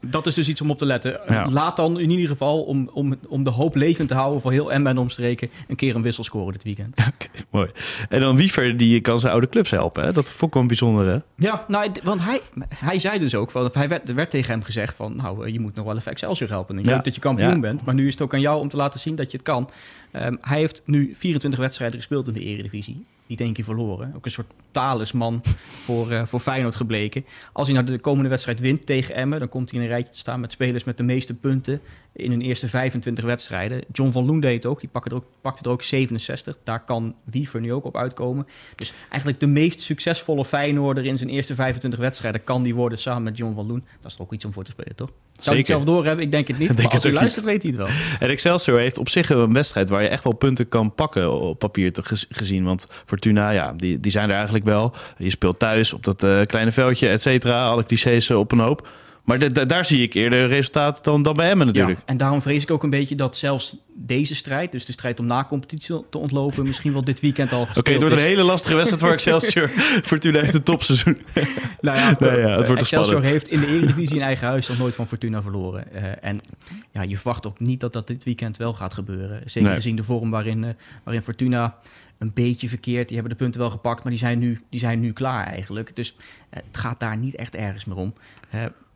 Dat 0.00 0.26
is 0.26 0.34
dus 0.34 0.48
iets 0.48 0.60
om 0.60 0.70
op 0.70 0.78
te 0.78 0.84
letten. 0.86 1.20
Ja. 1.28 1.46
Laat 1.50 1.76
dan 1.76 2.00
in 2.00 2.10
ieder 2.10 2.28
geval, 2.28 2.62
om, 2.62 2.90
om, 2.92 3.14
om 3.28 3.44
de 3.44 3.50
hoop 3.50 3.74
levend 3.74 4.08
te 4.08 4.14
houden 4.14 4.40
voor 4.40 4.52
heel 4.52 4.72
Emmen 4.72 4.92
en 4.92 4.98
omstreken, 4.98 5.50
een 5.68 5.76
keer 5.76 5.94
een 5.96 6.02
wissel 6.02 6.24
scoren 6.24 6.52
dit 6.52 6.62
weekend. 6.62 6.94
Oké, 7.14 7.28
mooi. 7.50 7.70
En 8.08 8.20
dan 8.20 8.36
Wiever, 8.36 8.76
die 8.76 9.00
kan 9.00 9.18
zijn 9.18 9.32
oude 9.32 9.48
clubs 9.48 9.70
helpen. 9.70 10.04
Hè? 10.04 10.12
Dat 10.12 10.30
vond 10.30 10.42
ik 10.42 10.52
wel 10.52 10.62
een 10.62 10.68
bijzondere. 10.68 11.22
Ja, 11.34 11.64
nou, 11.68 11.90
want 12.02 12.20
hij, 12.22 12.40
hij 12.74 12.98
zei 12.98 13.18
dus 13.18 13.34
ook, 13.34 13.50
van, 13.50 13.70
hij 13.72 13.88
werd, 13.88 14.08
er 14.08 14.14
werd 14.14 14.30
tegen 14.30 14.50
hem 14.52 14.62
gezegd 14.62 14.96
van, 14.96 15.16
nou, 15.16 15.46
eh, 15.46 15.52
je 15.52 15.60
moet 15.60 15.74
nog 15.74 15.84
wel 15.84 15.96
even 15.96 16.12
Excelsior 16.12 16.48
helpen. 16.50 16.78
Ik 16.78 16.84
Ja. 16.84 16.94
weet 16.94 17.04
dat 17.04 17.14
je 17.14 17.20
kampioen 17.20 17.50
Ja. 17.54 17.60
bent, 17.60 17.84
maar 17.84 17.94
nu 17.94 18.06
is 18.06 18.12
het 18.12 18.22
ook 18.22 18.34
aan 18.34 18.40
jou 18.40 18.60
om 18.60 18.68
te 18.68 18.76
laten 18.76 19.00
zien 19.00 19.14
dat 19.16 19.30
je 19.30 19.36
het 19.36 19.46
kan. 19.46 19.70
Ehm, 20.10 20.36
hij 20.40 20.58
heeft 20.58 20.82
nu 20.84 21.12
24 21.14 21.60
wedstrijden 21.60 21.96
gespeeld 21.98 22.26
in 22.26 22.32
de 22.32 22.40
Eredivisie. 22.40 23.04
Niet 23.30 23.40
één 23.40 23.52
keer 23.52 23.64
verloren. 23.64 24.12
Ook 24.16 24.24
een 24.24 24.30
soort 24.30 24.52
talisman 24.70 25.42
voor, 25.84 26.10
eh, 26.10 26.26
voor 26.26 26.40
Feyenoord 26.40 26.76
gebleken. 26.76 27.24
Als 27.52 27.68
hij 27.68 27.76
nou 27.76 27.90
de 27.90 27.98
komende 27.98 28.28
wedstrijd 28.28 28.60
wint 28.60 28.86
tegen 28.86 29.14
Emmen... 29.14 29.38
dan 29.38 29.48
komt 29.48 29.70
hij 29.70 29.78
in 29.78 29.84
een 29.84 29.90
rijtje 29.90 30.12
te 30.12 30.18
staan 30.18 30.40
met 30.40 30.52
spelers 30.52 30.84
met 30.84 30.96
de 30.96 31.02
meeste 31.02 31.34
punten... 31.34 31.80
in 32.12 32.30
hun 32.30 32.40
eerste 32.40 32.68
25 32.68 33.24
wedstrijden. 33.24 33.84
John 33.92 34.10
van 34.10 34.24
Loen 34.24 34.40
deed 34.40 34.54
het 34.54 34.66
ook. 34.66 34.80
Die 34.80 34.88
pakte 34.88 35.10
er 35.10 35.16
ook, 35.16 35.24
pakte 35.40 35.64
er 35.64 35.70
ook 35.70 35.82
67. 35.82 36.58
Daar 36.64 36.84
kan 36.84 37.14
Wiever 37.24 37.60
nu 37.60 37.72
ook 37.72 37.84
op 37.84 37.96
uitkomen. 37.96 38.46
Dus 38.76 38.92
eigenlijk 39.08 39.40
de 39.40 39.46
meest 39.46 39.80
succesvolle 39.80 40.44
Feyenoorder... 40.44 41.04
in 41.04 41.18
zijn 41.18 41.30
eerste 41.30 41.54
25 41.54 42.00
wedstrijden 42.00 42.44
kan 42.44 42.62
die 42.62 42.74
worden 42.74 42.98
samen 42.98 43.22
met 43.22 43.36
John 43.36 43.54
van 43.54 43.66
Loen. 43.66 43.84
Dat 44.00 44.10
is 44.10 44.16
toch 44.16 44.26
ook 44.26 44.32
iets 44.32 44.44
om 44.44 44.52
voor 44.52 44.64
te 44.64 44.70
spelen, 44.70 44.96
toch? 44.96 45.10
Zou 45.32 45.48
hij 45.48 45.58
het 45.58 45.66
zelf 45.66 45.84
doorhebben? 45.84 46.24
Ik 46.24 46.30
denk 46.30 46.48
het 46.48 46.58
niet. 46.58 46.70
Ik 46.70 46.76
denk 46.76 46.88
maar 46.88 46.96
als 46.96 47.06
ook 47.06 47.20
luistert, 47.20 47.44
weet 47.44 47.62
hij 47.62 47.72
het 47.72 47.80
wel. 47.80 48.18
En 48.20 48.28
Excelsior 48.28 48.78
heeft 48.78 48.98
op 48.98 49.08
zich 49.08 49.28
een 49.28 49.52
wedstrijd 49.52 49.90
waar 49.90 50.02
je 50.02 50.08
echt 50.08 50.24
wel 50.24 50.32
punten 50.32 50.68
kan 50.68 50.94
pakken 50.94 51.40
op 51.40 51.58
papier 51.58 51.92
te 51.92 52.02
gez- 52.02 52.26
gezien. 52.28 52.64
Want 52.64 52.86
Fortuna, 53.06 53.50
ja, 53.50 53.72
die, 53.72 54.00
die 54.00 54.10
zijn 54.10 54.28
er 54.28 54.34
eigenlijk 54.34 54.64
wel. 54.64 54.94
Je 55.16 55.30
speelt 55.30 55.58
thuis 55.58 55.92
op 55.92 56.04
dat 56.04 56.22
eh, 56.22 56.40
kleine 56.46 56.72
veldje, 56.72 57.08
et 57.08 57.20
cetera. 57.20 57.66
Alle 57.66 57.84
clichés 57.84 58.30
eh, 58.30 58.38
op 58.38 58.52
een 58.52 58.58
hoop. 58.58 58.88
Maar 59.24 59.38
de- 59.38 59.52
de- 59.52 59.66
daar 59.66 59.84
zie 59.84 60.02
ik 60.02 60.14
eerder 60.14 60.48
resultaat 60.48 61.04
dan, 61.04 61.22
dan 61.22 61.34
bij 61.36 61.50
Emmen 61.50 61.66
natuurlijk. 61.66 61.98
Ja, 61.98 62.04
en 62.06 62.16
daarom 62.16 62.42
vrees 62.42 62.62
ik 62.62 62.70
ook 62.70 62.82
een 62.82 62.90
beetje 62.90 63.14
dat 63.14 63.36
zelfs 63.36 63.76
deze 63.94 64.34
strijd, 64.34 64.72
dus 64.72 64.84
de 64.84 64.92
strijd 64.92 65.20
om 65.20 65.26
na 65.26 65.44
competitie 65.44 66.04
te 66.10 66.18
ontlopen, 66.18 66.64
misschien 66.66 66.92
wel 66.92 67.04
dit 67.04 67.20
weekend 67.20 67.52
al 67.52 67.60
Oké, 67.60 67.66
gespeeld 67.72 67.94
het 68.00 68.08
wordt 68.08 68.14
een 68.24 68.28
hele 68.30 68.42
lastige 68.42 68.74
wedstrijd 68.74 69.02
voor 69.02 69.12
Excelsior. 69.18 69.68
Fortuna 70.02 70.40
heeft 70.40 70.54
een 70.54 70.62
topseizoen. 70.62 71.18
Nou 71.80 71.96
ja, 71.98 72.16
Nee, 72.18 72.38
ja, 72.38 72.56
het 72.56 72.66
wordt 72.66 72.80
Excelsior 72.82 73.22
heeft 73.22 73.48
in 73.48 73.60
de 73.60 73.66
Eredivisie 73.66 74.16
in 74.16 74.22
eigen 74.22 74.46
huis 74.48 74.68
nog 74.68 74.78
nooit 74.78 74.94
van 74.94 75.06
Fortuna 75.06 75.42
verloren. 75.42 75.92
Eh, 75.92 76.02
en 76.20 76.40
ja, 76.92 77.02
je 77.02 77.16
verwacht 77.16 77.46
ook 77.46 77.60
niet 77.60 77.80
dat 77.80 77.92
dat 77.92 78.06
dit 78.06 78.24
weekend 78.24 78.56
wel 78.56 78.72
gaat 78.72 78.94
gebeuren. 78.94 79.42
Zeker 79.44 79.68
Nee. 79.68 79.76
gezien 79.78 79.96
de 79.96 80.04
vorm 80.04 80.30
waarin, 80.30 80.64
eh, 80.64 80.70
waarin 81.04 81.22
Fortuna 81.22 81.76
een 82.18 82.30
beetje 82.34 82.68
verkeerd. 82.68 83.06
Die 83.08 83.16
hebben 83.16 83.36
de 83.36 83.42
punten 83.42 83.60
wel 83.60 83.70
gepakt, 83.70 84.02
maar 84.02 84.10
die 84.12 84.20
zijn 84.20 84.38
nu, 84.38 84.60
die 84.70 84.80
zijn 84.80 85.00
nu 85.00 85.12
klaar 85.12 85.46
eigenlijk. 85.46 85.96
Dus 85.96 86.16
eh, 86.50 86.60
het 86.66 86.76
gaat 86.76 87.00
daar 87.00 87.16
niet 87.16 87.34
echt 87.34 87.54
ergens 87.54 87.84
meer 87.84 87.96
om. 87.96 88.14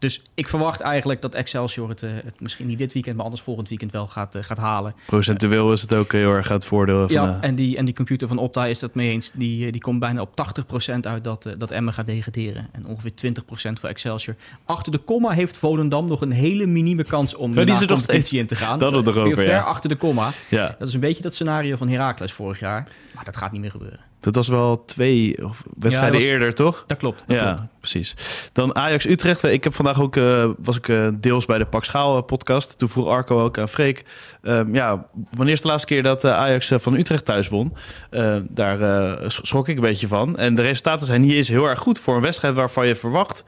Dus 0.04 0.22
ik 0.34 0.48
verwacht 0.48 0.80
eigenlijk 0.80 1.22
dat 1.22 1.34
Excelsior 1.34 1.88
het, 1.88 2.02
eh, 2.02 2.10
het 2.24 2.40
misschien 2.40 2.66
niet 2.66 2.78
dit 2.78 2.92
weekend, 2.92 3.16
maar 3.16 3.24
anders 3.24 3.42
volgend 3.42 3.68
weekend 3.68 3.92
wel 3.92 4.06
gaat, 4.06 4.34
eh, 4.34 4.42
gaat 4.42 4.58
halen. 4.58 4.94
Procentueel 5.06 5.72
is 5.72 5.80
het 5.80 5.94
ook 5.94 6.12
heel 6.12 6.30
erg 6.30 6.48
het 6.48 6.66
voordeel 6.66 7.08
van... 7.08 7.14
Ja, 7.14 7.38
en 7.40 7.54
die, 7.54 7.76
en 7.76 7.84
die 7.84 7.94
computer 7.94 8.28
van 8.28 8.38
Opta 8.38 8.66
is 8.66 8.78
dat 8.78 8.94
mee 8.94 9.10
eens. 9.10 9.30
Die, 9.34 9.66
eh, 9.66 9.72
die 9.72 9.80
komt 9.80 10.00
bijna 10.00 10.20
op 10.20 10.36
80% 10.36 11.06
uit 11.06 11.24
dat, 11.24 11.48
dat 11.58 11.70
Emmen 11.70 11.92
gaat 11.92 12.06
degraderen. 12.06 12.68
En 12.72 12.86
ongeveer 12.86 13.14
20% 13.14 13.80
voor 13.80 13.88
Excelsior. 13.88 14.36
Achter 14.64 14.92
de 14.92 14.98
komma 14.98 15.30
heeft 15.30 15.56
Volendam 15.56 16.06
nog 16.06 16.20
een 16.20 16.32
hele 16.32 16.66
minieme 16.66 17.04
kans 17.04 17.34
om 17.34 17.54
Maar 17.54 17.66
de 17.66 17.72
die 17.72 17.80
nog 17.80 17.98
competitie 17.98 18.38
in 18.38 18.46
te 18.46 18.56
gaan. 18.56 18.78
Dat 18.78 18.92
het 18.92 19.04
Weer 19.04 19.16
erover, 19.16 19.34
ver 19.34 19.46
ja. 19.46 19.60
achter 19.60 19.88
de 19.88 19.96
komma. 19.96 20.30
ja. 20.48 20.74
Dat 20.78 20.88
is 20.88 20.94
een 20.94 21.00
beetje 21.00 21.22
dat 21.22 21.34
scenario 21.34 21.76
van 21.76 21.88
Heracles 21.88 22.32
vorig 22.32 22.60
jaar. 22.60 22.88
Maar 23.14 23.24
dat 23.24 23.36
gaat 23.36 23.52
niet 23.52 23.60
meer 23.60 23.70
gebeuren. 23.70 24.00
Dat 24.24 24.34
was 24.34 24.48
wel 24.48 24.84
twee 24.84 25.44
of 25.44 25.62
wedstrijden 25.78 26.14
was- 26.14 26.24
eerder, 26.24 26.54
toch? 26.54 26.84
Dat 26.86 26.96
klopt. 26.98 27.24
Dat 27.26 27.36
ja, 27.36 27.44
klopt. 27.54 27.62
precies. 27.78 28.14
Dan 28.52 28.76
Ajax 28.76 29.06
Utrecht. 29.06 29.42
Ik 29.42 29.64
heb 29.64 29.74
vandaag 29.74 30.00
ook 30.00 30.16
eh, 30.16 30.46
was 30.58 30.76
ik 30.76 30.88
eh, 30.88 31.08
deels 31.14 31.46
bij 31.46 31.58
de 31.58 31.64
Pak 31.66 31.84
Schaal 31.84 32.16
eh, 32.16 32.24
podcast. 32.24 32.78
Toen 32.78 32.88
vroeg 32.88 33.06
Arco 33.06 33.42
ook 33.42 33.58
aan 33.58 33.68
Freek. 33.68 34.04
ehm, 34.42 34.74
ja, 34.74 35.06
wanneer 35.36 35.54
is 35.54 35.60
de 35.60 35.68
laatste 35.68 35.86
keer 35.88 36.02
dat 36.02 36.24
eh, 36.24 36.32
Ajax 36.32 36.70
eh, 36.70 36.78
van 36.78 36.94
Utrecht 36.94 37.24
thuis 37.24 37.48
won? 37.48 37.72
Eh, 38.10 38.36
daar 38.48 38.80
eh, 38.80 39.28
sch- 39.28 39.40
schrok 39.42 39.68
ik 39.68 39.76
een 39.76 39.82
beetje 39.82 40.08
van. 40.08 40.36
En 40.38 40.54
de 40.54 40.62
resultaten 40.62 41.06
zijn 41.06 41.20
niet 41.20 41.32
eens 41.32 41.48
heel 41.48 41.64
erg 41.66 41.78
goed 41.78 41.98
voor 41.98 42.16
een 42.16 42.22
wedstrijd 42.22 42.54
waarvan 42.54 42.86
je 42.86 42.94
verwacht. 42.94 43.44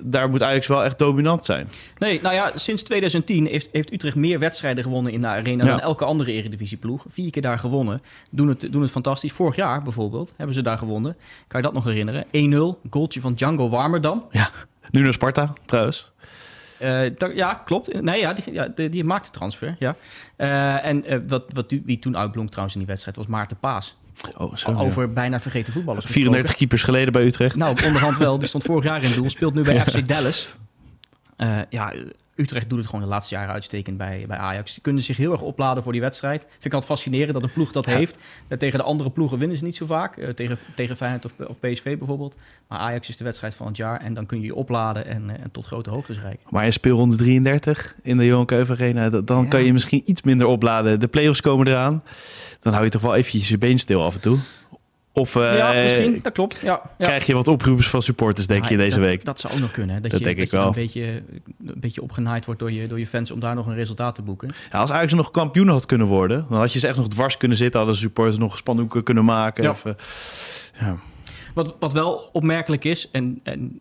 Daar 0.00 0.30
moet 0.30 0.42
Ajax 0.42 0.66
wel 0.66 0.84
echt 0.84 0.98
dominant 0.98 1.44
zijn. 1.44 1.68
Nee, 1.98 2.20
nou 2.20 2.34
ja, 2.34 2.52
sinds 2.54 2.82
2010 2.82 3.46
heeft, 3.46 3.68
heeft 3.72 3.92
Utrecht 3.92 4.16
meer 4.16 4.38
wedstrijden 4.38 4.84
gewonnen 4.84 5.12
in 5.12 5.20
de 5.20 5.26
arena 5.26 5.64
Ja. 5.64 5.70
dan 5.70 5.80
elke 5.80 6.04
andere 6.04 6.32
eredivisieploeg. 6.32 7.04
Vier 7.08 7.30
keer 7.30 7.42
daar 7.42 7.58
gewonnen. 7.58 8.00
Doen 8.30 8.48
het, 8.48 8.68
doen 8.70 8.82
het 8.82 8.90
fantastisch. 8.90 9.32
Vorig 9.32 9.56
jaar 9.56 9.82
bijvoorbeeld 9.82 10.32
hebben 10.36 10.54
ze 10.54 10.62
daar 10.62 10.78
gewonnen. 10.78 11.16
Kan 11.46 11.60
je 11.60 11.66
dat 11.66 11.74
nog 11.74 11.84
herinneren? 11.84 12.24
1-0, 12.84 12.88
goaltje 12.90 13.20
van 13.20 13.34
Django 13.34 13.68
Warmerdam. 13.68 14.26
Ja, 14.30 14.50
nu 14.90 15.02
naar 15.02 15.12
Sparta 15.12 15.52
trouwens. 15.66 16.12
Eh, 16.78 17.16
ja, 17.34 17.54
klopt. 17.54 18.02
Nee, 18.02 18.20
ja, 18.20 18.32
die, 18.32 18.52
ja, 18.52 18.68
die, 18.68 18.88
die 18.88 19.04
maakte 19.04 19.30
transfer. 19.30 19.76
Ja. 19.78 19.96
Eh, 20.36 20.84
en 20.84 21.04
eh, 21.04 21.18
wat, 21.28 21.44
wat, 21.52 21.74
wie 21.84 21.98
toen 21.98 22.16
uitblonk 22.16 22.48
trouwens 22.48 22.74
in 22.74 22.80
die 22.80 22.90
wedstrijd 22.90 23.16
was 23.16 23.26
Maarten 23.26 23.56
Paas. 23.56 23.96
Oh, 24.38 24.56
zo, 24.56 24.70
ja. 24.70 24.76
Over 24.76 25.12
bijna 25.12 25.40
vergeten 25.40 25.72
voetballers. 25.72 26.04
34 26.04 26.54
keepers 26.54 26.82
geleden 26.82 27.12
bij 27.12 27.24
Utrecht. 27.24 27.56
Nou, 27.56 27.76
onderhand 27.84 28.18
wel. 28.18 28.38
Die 28.38 28.48
stond 28.48 28.64
vorig 28.64 28.84
jaar 28.84 29.02
in 29.02 29.12
doel. 29.12 29.30
Speelt 29.30 29.54
nu 29.54 29.62
bij 29.62 29.80
FC 29.86 30.08
Dallas. 30.08 30.54
Eh, 31.40 31.58
ja, 31.68 31.92
Utrecht 32.34 32.68
doet 32.68 32.78
het 32.78 32.86
gewoon 32.88 33.04
de 33.04 33.08
laatste 33.10 33.34
jaren 33.34 33.52
uitstekend 33.54 33.96
bij, 33.96 34.24
bij 34.28 34.36
Ajax. 34.36 34.72
Die 34.72 34.82
kunnen 34.82 35.02
zich 35.02 35.16
heel 35.16 35.32
erg 35.32 35.40
opladen 35.40 35.82
voor 35.82 35.92
die 35.92 36.00
wedstrijd. 36.00 36.42
Vind 36.48 36.64
ik 36.64 36.72
altijd 36.72 36.90
fascinerend 36.90 37.32
dat 37.32 37.42
een 37.42 37.52
ploeg 37.52 37.72
dat 37.72 37.86
heeft. 37.86 38.20
Eh, 38.48 38.58
tegen 38.58 38.78
de 38.78 38.84
andere 38.84 39.10
ploegen 39.10 39.38
winnen 39.38 39.56
ze 39.56 39.64
niet 39.64 39.76
zo 39.76 39.86
vaak. 39.86 40.16
Eh, 40.16 40.28
tegen, 40.28 40.58
tegen 40.74 40.96
Feyenoord 40.96 41.24
of, 41.24 41.32
of 41.46 41.58
PSV 41.60 41.98
bijvoorbeeld. 41.98 42.36
Maar 42.68 42.78
Ajax 42.78 43.08
is 43.08 43.16
de 43.16 43.24
wedstrijd 43.24 43.54
van 43.54 43.66
het 43.66 43.76
jaar. 43.76 44.00
En 44.00 44.14
dan 44.14 44.26
kun 44.26 44.38
je 44.40 44.44
je 44.46 44.54
opladen 44.54 45.06
en, 45.06 45.30
en 45.42 45.50
tot 45.50 45.66
grote 45.66 45.90
hoogtes 45.90 46.20
reiken. 46.20 46.46
Maar 46.50 46.64
in 46.64 46.72
speelronde 46.72 47.16
33 47.16 47.94
in 48.02 48.16
de 48.16 48.24
Johan 48.24 48.46
Cruijff 48.46 48.70
Arena, 48.70 49.10
dan 49.10 49.42
Ja. 49.42 49.48
kan 49.48 49.64
je 49.64 49.72
misschien 49.72 50.02
iets 50.06 50.22
minder 50.22 50.46
opladen. 50.46 51.00
De 51.00 51.08
play-offs 51.08 51.40
komen 51.40 51.66
eraan. 51.66 52.02
Dan 52.60 52.72
hou 52.72 52.84
je 52.84 52.90
toch 52.90 53.02
wel 53.02 53.14
eventjes 53.14 53.48
je 53.48 53.58
been 53.58 53.78
stil 53.78 54.04
af 54.04 54.14
en 54.14 54.20
toe. 54.20 54.38
Of 55.12 55.36
eh, 55.36 55.56
ja, 55.56 55.72
misschien. 55.72 56.18
Dat 56.22 56.32
klopt. 56.32 56.58
Ja, 56.62 56.82
ja. 56.98 57.06
krijg 57.06 57.26
je 57.26 57.34
wat 57.34 57.48
oproepen 57.48 57.84
van 57.84 58.02
supporters, 58.02 58.46
denk 58.46 58.64
je, 58.64 58.76
deze 58.76 58.96
dat, 58.96 59.04
week. 59.04 59.24
Dat 59.24 59.40
zou 59.40 59.52
ook 59.52 59.60
nog 59.60 59.70
kunnen. 59.70 59.94
Hè? 59.94 60.00
Dat, 60.00 60.10
Dat 60.10 60.20
je, 60.20 60.26
denk 60.26 60.36
dat 60.36 60.46
ik 60.46 60.52
je 60.52 60.58
wel. 60.58 60.66
Een 60.66 60.72
beetje, 60.72 61.22
een 61.66 61.80
beetje 61.80 62.02
opgenaaid 62.02 62.44
wordt 62.44 62.60
door 62.60 62.72
je, 62.72 62.86
door 62.86 62.98
je 62.98 63.06
fans 63.06 63.30
om 63.30 63.40
daar 63.40 63.54
nog 63.54 63.66
een 63.66 63.74
resultaat 63.74 64.14
te 64.14 64.22
boeken. 64.22 64.48
Ja, 64.70 64.78
als 64.78 64.90
Ajax 64.90 65.12
nog 65.12 65.30
kampioen 65.30 65.68
had 65.68 65.86
kunnen 65.86 66.06
worden, 66.06 66.46
dan 66.48 66.58
had 66.58 66.72
je 66.72 66.78
ze 66.78 66.88
echt 66.88 66.96
nog 66.96 67.08
dwars 67.08 67.36
kunnen 67.36 67.56
zitten. 67.56 67.78
Hadden 67.78 67.98
de 67.98 68.02
supporters 68.02 68.38
nog 68.38 68.56
spandoeken 68.56 69.02
kunnen 69.02 69.24
maken. 69.24 69.64
Ja. 69.64 69.70
Of, 69.70 69.84
eh, 69.84 69.92
ja. 70.80 70.96
Wat, 71.54 71.76
wat 71.78 71.92
wel 71.92 72.28
opmerkelijk 72.32 72.84
is, 72.84 73.10
en, 73.10 73.40
en 73.42 73.80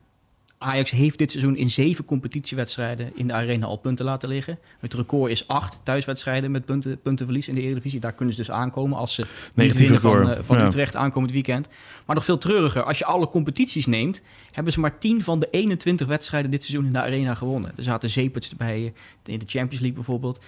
Ajax 0.62 0.92
heeft 0.92 1.18
dit 1.18 1.32
seizoen 1.32 1.58
in 1.58 1.70
zeven 1.70 2.06
competitiewedstrijden 2.06 3.12
in 3.16 3.28
de 3.28 3.34
arena 3.34 3.66
al 3.66 3.78
punten 3.78 4.06
laten 4.06 4.30
liggen. 4.30 4.60
Het 4.80 4.94
record 4.94 5.32
is 5.32 5.48
acht 5.48 5.82
thuiswedstrijden 5.84 6.51
met 6.51 6.66
punten, 6.66 7.01
puntenverlies 7.01 7.48
in 7.48 7.56
de 7.56 7.62
Eredivisie. 7.62 8.00
Daar 8.00 8.13
kunnen 8.13 8.36
ze 8.36 8.42
dus 8.42 8.51
aankomen 8.51 8.98
als 8.98 9.13
ze 9.13 9.25
niet 9.54 9.78
winnen 9.78 10.01
van, 10.01 10.18
record, 10.18 10.38
eh, 10.38 10.44
van 10.44 10.58
ja. 10.58 10.66
Utrecht 10.66 10.96
aankomend 10.96 11.32
weekend. 11.32 11.68
Maar 12.06 12.16
nog 12.16 12.25
veel 12.25 12.38
treuriger, 12.38 12.84
als 12.84 12.98
je 12.98 13.06
alle 13.06 13.30
competities 13.30 13.86
neemt, 13.86 14.22
hebben 14.51 14.74
ze 14.74 14.80
maar 14.80 14.98
10 14.98 15.24
van 15.24 15.39
de 15.39 15.48
21 15.51 16.08
wedstrijden 16.08 16.51
dit 16.51 16.63
seizoen 16.63 16.86
in 16.86 16.94
de 16.94 17.01
arena 17.01 17.36
gewonnen. 17.36 17.72
Er 17.75 17.84
zaten 17.84 18.10
zeeperts 18.10 18.56
bij 18.56 18.94
eh, 19.25 19.34
in 19.34 19.39
de 19.39 19.46
Champions 19.48 19.80
League 19.80 19.94
bijvoorbeeld. 19.94 20.39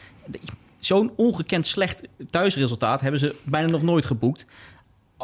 Zo'n 0.80 1.12
ongekend 1.16 1.68
slecht 1.68 2.02
thuisresultaat 2.30 3.02
hebben 3.02 3.20
ze 3.20 3.36
bijna 3.44 3.68
nog 3.68 3.82
nooit 3.82 4.06
geboekt 4.06 4.46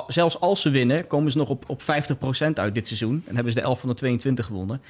zelfs 0.08 0.40
als 0.40 0.62
ze 0.62 0.70
winnen, 0.70 1.08
komen 1.08 1.32
ze 1.32 1.38
nog 1.38 1.50
op, 1.50 1.64
op 1.68 1.82
50% 1.82 1.86
uit 2.54 2.74
dit 2.74 2.88
seizoen. 2.88 3.24
En 3.26 3.36
hebben 3.36 3.54
ze 3.54 3.60
de 3.60 3.66
11 3.66 3.80
van 3.80 3.90
de 3.90 3.96
22 3.96 4.46
gewonnen. 4.46 4.82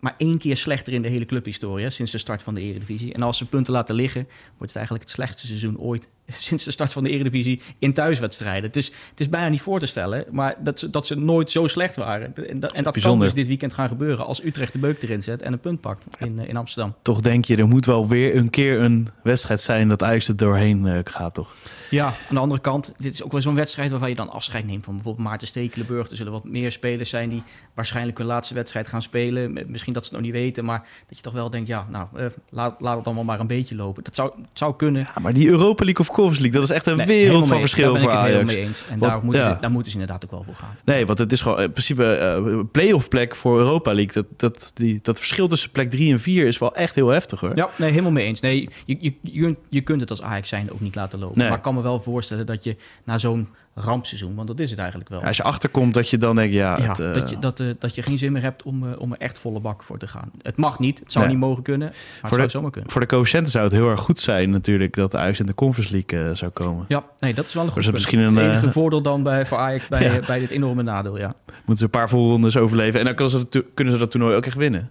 Maar 0.00 0.14
één 0.18 0.38
keer 0.38 0.56
slechter 0.56 0.92
in 0.92 1.02
de 1.02 1.08
hele 1.08 1.24
clubhistorie 1.24 1.90
sinds 1.90 2.12
de 2.12 2.18
start 2.18 2.42
van 2.42 2.54
de 2.54 2.60
Eredivisie. 2.60 3.14
En 3.14 3.22
als 3.22 3.38
ze 3.38 3.46
punten 3.46 3.72
laten 3.72 3.94
liggen, 3.94 4.22
wordt 4.56 4.66
het 4.66 4.76
eigenlijk 4.76 5.04
het 5.04 5.14
slechtste 5.14 5.46
seizoen 5.46 5.78
ooit 5.78 6.08
sinds 6.48 6.64
de 6.64 6.70
start 6.70 6.92
van 6.92 7.02
de 7.02 7.10
Eredivisie 7.10 7.60
in 7.78 7.92
thuiswedstrijden. 7.92 8.64
Het 8.64 8.76
is, 8.76 8.86
het 9.10 9.20
is 9.20 9.28
bijna 9.28 9.48
niet 9.48 9.60
voor 9.60 9.80
te 9.80 9.86
stellen, 9.86 10.24
maar 10.30 10.54
dat 10.58 10.78
ze, 10.78 10.90
dat 10.90 11.06
ze 11.06 11.14
nooit 11.14 11.50
zo 11.50 11.66
slecht 11.66 11.96
waren. 11.96 12.34
En 12.48 12.60
dat, 12.60 12.72
en 12.72 12.84
dat 12.84 13.00
kan 13.00 13.18
dus 13.18 13.34
dit 13.34 13.46
weekend 13.46 13.72
gaan 13.72 13.88
gebeuren 13.88 14.26
als 14.26 14.44
Utrecht 14.44 14.72
de 14.72 14.78
beuk 14.78 15.02
erin 15.02 15.22
zet 15.22 15.42
en 15.42 15.52
een 15.52 15.60
punt 15.60 15.80
pakt 15.80 16.06
in, 16.18 16.38
in 16.38 16.56
Amsterdam. 16.56 16.94
Toch 17.02 17.20
denk 17.20 17.44
je, 17.44 17.56
er 17.56 17.68
moet 17.68 17.86
wel 17.86 18.08
weer 18.08 18.36
een 18.36 18.50
keer 18.50 18.80
een 18.80 19.08
wedstrijd 19.22 19.60
zijn 19.60 19.88
dat 19.88 20.02
Ajax 20.02 20.28
er 20.28 20.36
doorheen 20.36 20.86
uh, 20.86 20.98
gaat, 21.04 21.34
toch? 21.34 21.54
Ja, 21.90 22.06
aan 22.06 22.34
de 22.34 22.38
andere 22.38 22.60
kant, 22.60 22.92
dit 22.96 23.12
is 23.12 23.22
ook 23.22 23.32
wel 23.32 23.40
zo'n 23.40 23.54
wedstrijd 23.54 23.90
waarvan 23.90 24.08
je 24.08 24.14
dan 24.14 24.30
afscheid 24.30 24.66
neemt 24.66 24.84
van 24.84 24.94
bijvoorbeeld 24.94 25.26
Maarten 25.26 25.46
Stekelenburg. 25.46 26.10
Er 26.10 26.16
zullen 26.16 26.32
wat 26.32 26.44
meer 26.44 26.72
spelers 26.72 27.10
zijn 27.10 27.28
die 27.28 27.42
waarschijnlijk 27.74 28.18
hun 28.18 28.26
laatste 28.26 28.54
wedstrijd 28.54 28.88
gaan 28.88 29.02
spelen. 29.02 29.64
Misschien 29.66 29.92
dat 29.92 30.06
ze 30.06 30.14
het 30.14 30.22
nog 30.22 30.30
niet 30.30 30.40
weten, 30.40 30.64
maar 30.64 30.86
dat 31.08 31.16
je 31.16 31.22
toch 31.22 31.32
wel 31.32 31.50
denkt, 31.50 31.68
ja, 31.68 31.86
nou, 31.90 32.06
uh, 32.16 32.26
laat, 32.48 32.80
laat 32.80 32.96
het 32.96 33.06
allemaal 33.06 33.24
maar 33.24 33.40
een 33.40 33.46
beetje 33.46 33.74
lopen. 33.74 34.04
Dat 34.04 34.14
zou, 34.14 34.32
zou 34.52 34.76
kunnen. 34.76 35.02
Ja, 35.14 35.20
maar 35.20 35.32
die 35.32 35.48
Europa 35.48 35.84
League 35.84 36.06
of 36.08 36.14
Conference 36.16 36.42
League, 36.42 36.60
dat 36.60 36.70
is 36.70 36.76
echt 36.76 36.86
een 36.86 36.96
nee, 36.96 37.06
wereld 37.06 37.46
van 37.46 37.60
verschil 37.60 37.92
daar 37.92 38.00
voor 38.00 38.10
ben 38.10 38.18
ik 38.18 38.24
Ajax. 38.24 38.38
het 38.38 38.50
helemaal 38.50 38.64
mee 38.64 38.68
eens. 38.68 38.82
En 38.90 38.98
Want, 38.98 39.12
daar, 39.12 39.24
moeten 39.24 39.42
ja. 39.42 39.54
ze, 39.54 39.60
daar 39.60 39.70
moeten 39.70 39.92
ze 39.92 39.98
inderdaad 39.98 40.24
ook 40.24 40.30
wel 40.30 40.42
voor 40.42 40.54
gaan. 40.54 40.76
Nee, 40.84 41.06
want 41.06 41.18
het 41.18 41.32
is 41.32 41.40
gewoon 41.40 41.60
in 41.60 41.70
principe 41.70 42.36
uh, 42.46 42.60
play-off 42.72 43.08
plek 43.08 43.36
voor 43.36 43.58
Europa 43.58 43.94
League. 43.94 44.12
Dat, 44.12 44.26
dat, 44.36 44.70
die, 44.74 44.98
dat 45.02 45.18
verschil 45.18 45.48
tussen 45.48 45.70
plek 45.70 45.90
3 45.90 46.12
en 46.12 46.20
4 46.20 46.46
is 46.46 46.58
wel 46.58 46.74
echt 46.74 46.94
heel 46.94 47.08
heftig 47.08 47.40
hoor. 47.40 47.56
Ja, 47.56 47.68
nee, 47.78 47.90
helemaal 47.90 48.12
mee 48.12 48.24
eens. 48.24 48.40
Nee, 48.40 48.68
je, 48.84 48.96
je, 49.00 49.14
je, 49.22 49.56
je 49.68 49.80
kunt 49.80 50.00
het 50.00 50.10
als 50.10 50.22
Ajax 50.22 50.48
zijn 50.48 50.72
ook 50.72 50.80
niet 50.80 50.94
laten 50.94 51.18
lopen. 51.18 51.38
Nee. 51.38 51.48
Maar 51.48 51.56
ik 51.56 51.62
kan 51.62 51.74
me 51.74 51.82
wel 51.82 52.00
voorstellen 52.00 52.46
dat 52.46 52.64
je 52.64 52.76
na 53.04 53.18
zo'n 53.18 53.48
rampseizoen, 53.78 54.34
want 54.34 54.48
dat 54.48 54.60
is 54.60 54.70
het 54.70 54.78
eigenlijk 54.78 55.08
wel. 55.10 55.22
Als 55.22 55.36
je 55.36 55.42
achterkomt 55.42 55.94
dat 55.94 56.10
je 56.10 56.18
dan 56.18 56.36
denkt, 56.36 56.52
ja... 56.54 56.78
Ja, 56.78 56.88
het, 56.88 56.98
uh... 56.98 57.14
dat, 57.14 57.30
je, 57.30 57.38
dat, 57.38 57.60
uh, 57.60 57.70
dat 57.78 57.94
je 57.94 58.02
geen 58.02 58.18
zin 58.18 58.32
meer 58.32 58.42
hebt 58.42 58.62
om, 58.62 58.82
uh, 58.84 58.90
om 58.98 59.12
er 59.12 59.18
echt 59.18 59.38
volle 59.38 59.60
bak 59.60 59.82
voor 59.82 59.98
te 59.98 60.06
gaan. 60.08 60.30
Het 60.42 60.56
mag 60.56 60.78
niet, 60.78 60.98
het 60.98 61.12
zou 61.12 61.24
Nee. 61.24 61.34
niet 61.34 61.44
mogen 61.44 61.62
kunnen, 61.62 61.88
maar 61.88 61.96
het 61.96 62.20
voor, 62.20 62.30
zou 62.30 62.42
de, 62.42 62.48
zomaar 62.52 62.70
kunnen. 62.70 62.90
voor 62.90 63.00
de 63.00 63.06
coëfficiënten 63.06 63.50
zou 63.50 63.64
het 63.64 63.72
heel 63.72 63.90
erg 63.90 64.00
goed 64.00 64.20
zijn 64.20 64.50
natuurlijk 64.50 64.94
dat 64.94 65.10
de 65.10 65.18
Ajax 65.18 65.40
in 65.40 65.46
de 65.46 65.54
Conference 65.54 65.92
League 66.06 66.34
zou 66.34 66.50
komen. 66.50 66.84
Ja, 66.88 67.04
nee, 67.20 67.34
dat 67.34 67.46
is 67.46 67.54
wel 67.54 67.62
een 67.62 67.68
goed 67.68 67.76
Dus 67.76 67.84
punt. 67.90 67.96
misschien 67.96 68.18
een, 68.18 68.36
het 68.36 68.44
enige 68.52 68.66
eh, 68.66 68.72
voordeel 68.72 69.02
dan 69.02 69.22
bij, 69.22 69.46
voor 69.46 69.58
Ajax 69.58 69.88
bij, 69.88 70.02
Ja. 70.14 70.20
bij 70.26 70.38
dit 70.38 70.50
enorme 70.50 70.82
nadeel, 70.82 71.18
ja. 71.18 71.34
Moeten 71.46 71.76
ze 71.76 71.84
een 71.84 71.90
paar 71.90 72.08
voorrondes 72.08 72.56
overleven 72.56 72.98
en 73.00 73.06
dan 73.06 73.14
kunnen 73.14 73.32
ze, 73.40 73.46
dat, 73.48 73.64
kunnen 73.74 73.92
ze 73.92 73.98
dat 73.98 74.10
toernooi 74.10 74.36
ook 74.36 74.46
echt 74.46 74.56
winnen. 74.56 74.90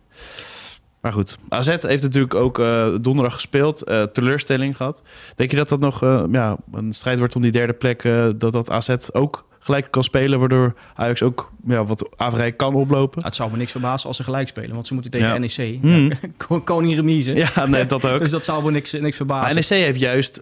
Maar 1.05 1.13
goed, 1.13 1.37
AZ 1.49 1.67
heeft 1.67 2.03
natuurlijk 2.03 2.35
ook 2.35 2.59
eh, 2.59 2.87
donderdag 3.01 3.33
gespeeld, 3.33 3.81
eh, 3.81 4.03
teleurstelling 4.03 4.77
gehad. 4.77 5.03
Denk 5.35 5.51
je 5.51 5.57
dat 5.57 5.69
dat 5.69 5.79
nog 5.79 6.03
eh, 6.03 6.23
ja, 6.31 6.57
een 6.73 6.93
strijd 6.93 7.19
wordt 7.19 7.35
om 7.35 7.41
die 7.41 7.51
derde 7.51 7.73
plek, 7.73 8.03
dat 8.37 8.53
dat 8.53 8.69
AZ 8.69 8.95
ook 9.11 9.45
gelijk 9.59 9.87
kan 9.91 10.03
spelen, 10.03 10.39
waardoor 10.39 10.73
Ajax 10.95 11.23
ook 11.23 11.51
ja, 11.67 11.85
wat 11.85 12.09
averij 12.15 12.51
kan 12.51 12.73
oplopen? 12.75 13.15
Nou, 13.15 13.25
het 13.25 13.35
zou 13.35 13.51
me 13.51 13.57
niks 13.57 13.71
verbazen 13.71 14.07
als 14.07 14.17
ze 14.17 14.23
gelijk 14.23 14.47
spelen, 14.47 14.73
want 14.73 14.87
ze 14.87 14.93
moeten 14.93 15.11
tegen 15.11 15.27
Ja. 15.27 15.37
NEC. 15.37 15.81
Hmm. 15.81 16.11
Ja, 16.49 16.59
Koning 16.63 16.95
remise. 16.95 17.35
Ja, 17.35 17.65
nee, 17.65 17.85
dat 17.85 18.05
ook. 18.05 18.19
Dus 18.25 18.31
dat 18.31 18.45
zou 18.45 18.63
me 18.63 18.71
niks, 18.71 18.91
niks 18.91 19.15
verbazen. 19.15 19.45
Maar 19.45 19.63
NEC 19.69 19.83
heeft 19.85 19.99
juist 19.99 20.41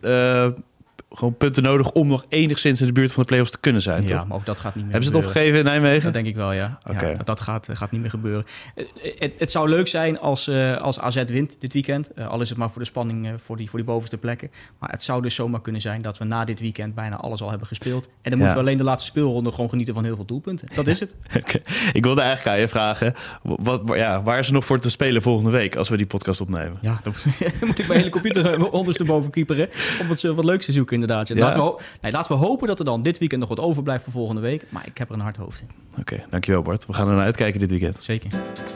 gewoon 1.14 1.38
punten 1.38 1.64
nodig 1.64 1.92
om 1.92 2.08
nog 2.08 2.26
enigszins 2.30 2.82
in 2.82 2.88
de 2.88 2.94
buurt 2.94 3.14
van 3.14 3.22
de 3.22 3.28
play-offs 3.28 3.52
te 3.52 3.60
kunnen 3.60 3.82
zijn, 3.82 4.02
ja, 4.08 4.18
toch? 4.18 4.28
maar 4.28 4.38
ook 4.38 4.46
dat 4.46 4.60
gaat 4.60 4.76
niet 4.76 4.84
meer 4.84 4.94
Hebben 4.94 5.12
ze 5.12 5.18
het 5.18 5.26
opgegeven 5.26 5.60
in 5.60 5.66
Nijmegen? 5.66 6.04
Dat 6.04 6.14
denk 6.14 6.26
ik 6.26 6.36
wel, 6.36 6.52
ja. 6.52 6.78
Ja 7.00 7.14
dat 7.24 7.40
gaat, 7.40 7.70
gaat 7.72 7.92
niet 7.92 8.02
meer 8.02 8.10
gebeuren. 8.10 8.46
Eh, 8.76 8.86
Het, 9.20 9.34
het 9.38 9.52
zou 9.52 9.70
leuk 9.70 9.88
zijn 9.88 10.20
als, 10.20 10.48
eh, 10.48 10.78
als 10.78 11.00
AZ 11.00 11.24
wint 11.26 11.56
dit 11.60 11.74
weekend. 11.74 12.14
Eh, 12.14 12.28
al 12.28 12.42
is 12.42 12.50
het 12.50 12.58
maar 12.58 12.72
voor 12.72 12.82
de 12.82 12.88
spanning 12.88 13.34
voor, 13.44 13.58
die, 13.58 13.70
voor 13.70 13.80
die 13.80 13.88
bovenste 13.88 14.18
plekken. 14.18 14.52
Maar 14.80 14.90
het 14.90 15.04
zou 15.04 15.22
dus 15.22 15.36
zomaar 15.36 15.62
kunnen 15.62 15.82
zijn 15.82 16.02
dat 16.02 16.18
we 16.18 16.26
na 16.26 16.46
dit 16.46 16.60
weekend 16.60 16.96
bijna 16.96 17.16
alles 17.16 17.42
al 17.42 17.50
hebben 17.50 17.68
gespeeld. 17.68 18.10
En 18.22 18.30
dan 18.30 18.40
moeten 18.40 18.58
we 18.58 18.64
alleen 18.64 18.78
de 18.78 18.84
laatste 18.84 19.10
speelronde 19.10 19.52
gewoon 19.52 19.70
genieten 19.70 19.94
van 19.94 20.04
heel 20.04 20.16
veel 20.16 20.26
doelpunten. 20.26 20.68
Dat 20.76 20.88
is 20.88 21.00
het. 21.00 21.16
Oké. 21.38 21.60
Ik 21.94 22.04
wilde 22.04 22.22
eigenlijk 22.22 22.56
aan 22.56 22.62
je 22.62 22.68
vragen, 22.68 23.14
wat, 23.42 23.82
ja, 23.86 24.22
waar 24.22 24.40
is 24.40 24.48
er 24.48 24.54
nog 24.54 24.66
voor 24.66 24.80
te 24.80 24.90
spelen 24.90 25.22
volgende 25.22 25.52
week 25.52 25.76
als 25.76 25.90
we 25.90 25.98
die 25.98 26.06
podcast 26.06 26.42
opnemen? 26.42 26.78
Ja, 26.82 27.00
dan 27.04 27.14
moet 27.68 27.80
ik 27.80 27.88
mijn 27.88 28.00
hele 28.00 28.12
computer 28.12 28.72
ondersteboven 28.72 29.32
kieperen 29.32 29.70
om 30.02 30.08
wat, 30.08 30.22
wat 30.22 30.46
leuks 30.46 30.66
te 30.66 30.72
zoeken 30.72 31.03
inderdaad. 31.04 31.28
Ja. 31.28 31.36
Laten, 31.36 31.64
we, 31.64 31.82
nee, 32.02 32.12
laten 32.12 32.32
we 32.32 32.46
hopen 32.46 32.68
dat 32.68 32.80
er 32.80 32.86
dan 32.86 33.02
dit 33.02 33.18
weekend 33.18 33.40
nog 33.40 33.50
wat 33.50 33.60
overblijft 33.60 34.04
voor 34.04 34.14
volgende 34.14 34.42
week. 34.42 34.66
Maar 34.70 34.86
ik 34.86 34.98
heb 34.98 35.10
er 35.10 35.16
een 35.16 35.22
hard 35.22 35.38
hoofd 35.38 35.62
in. 35.62 35.70
Oké, 36.00 36.24
dankjewel 36.30 36.62
Bart. 36.62 36.86
We 36.86 36.94
gaan 36.94 37.08
er 37.08 37.16
naar 37.16 37.26
uitkijken 37.26 37.60
dit 37.60 37.70
weekend. 37.70 37.98
Zeker. 38.02 38.30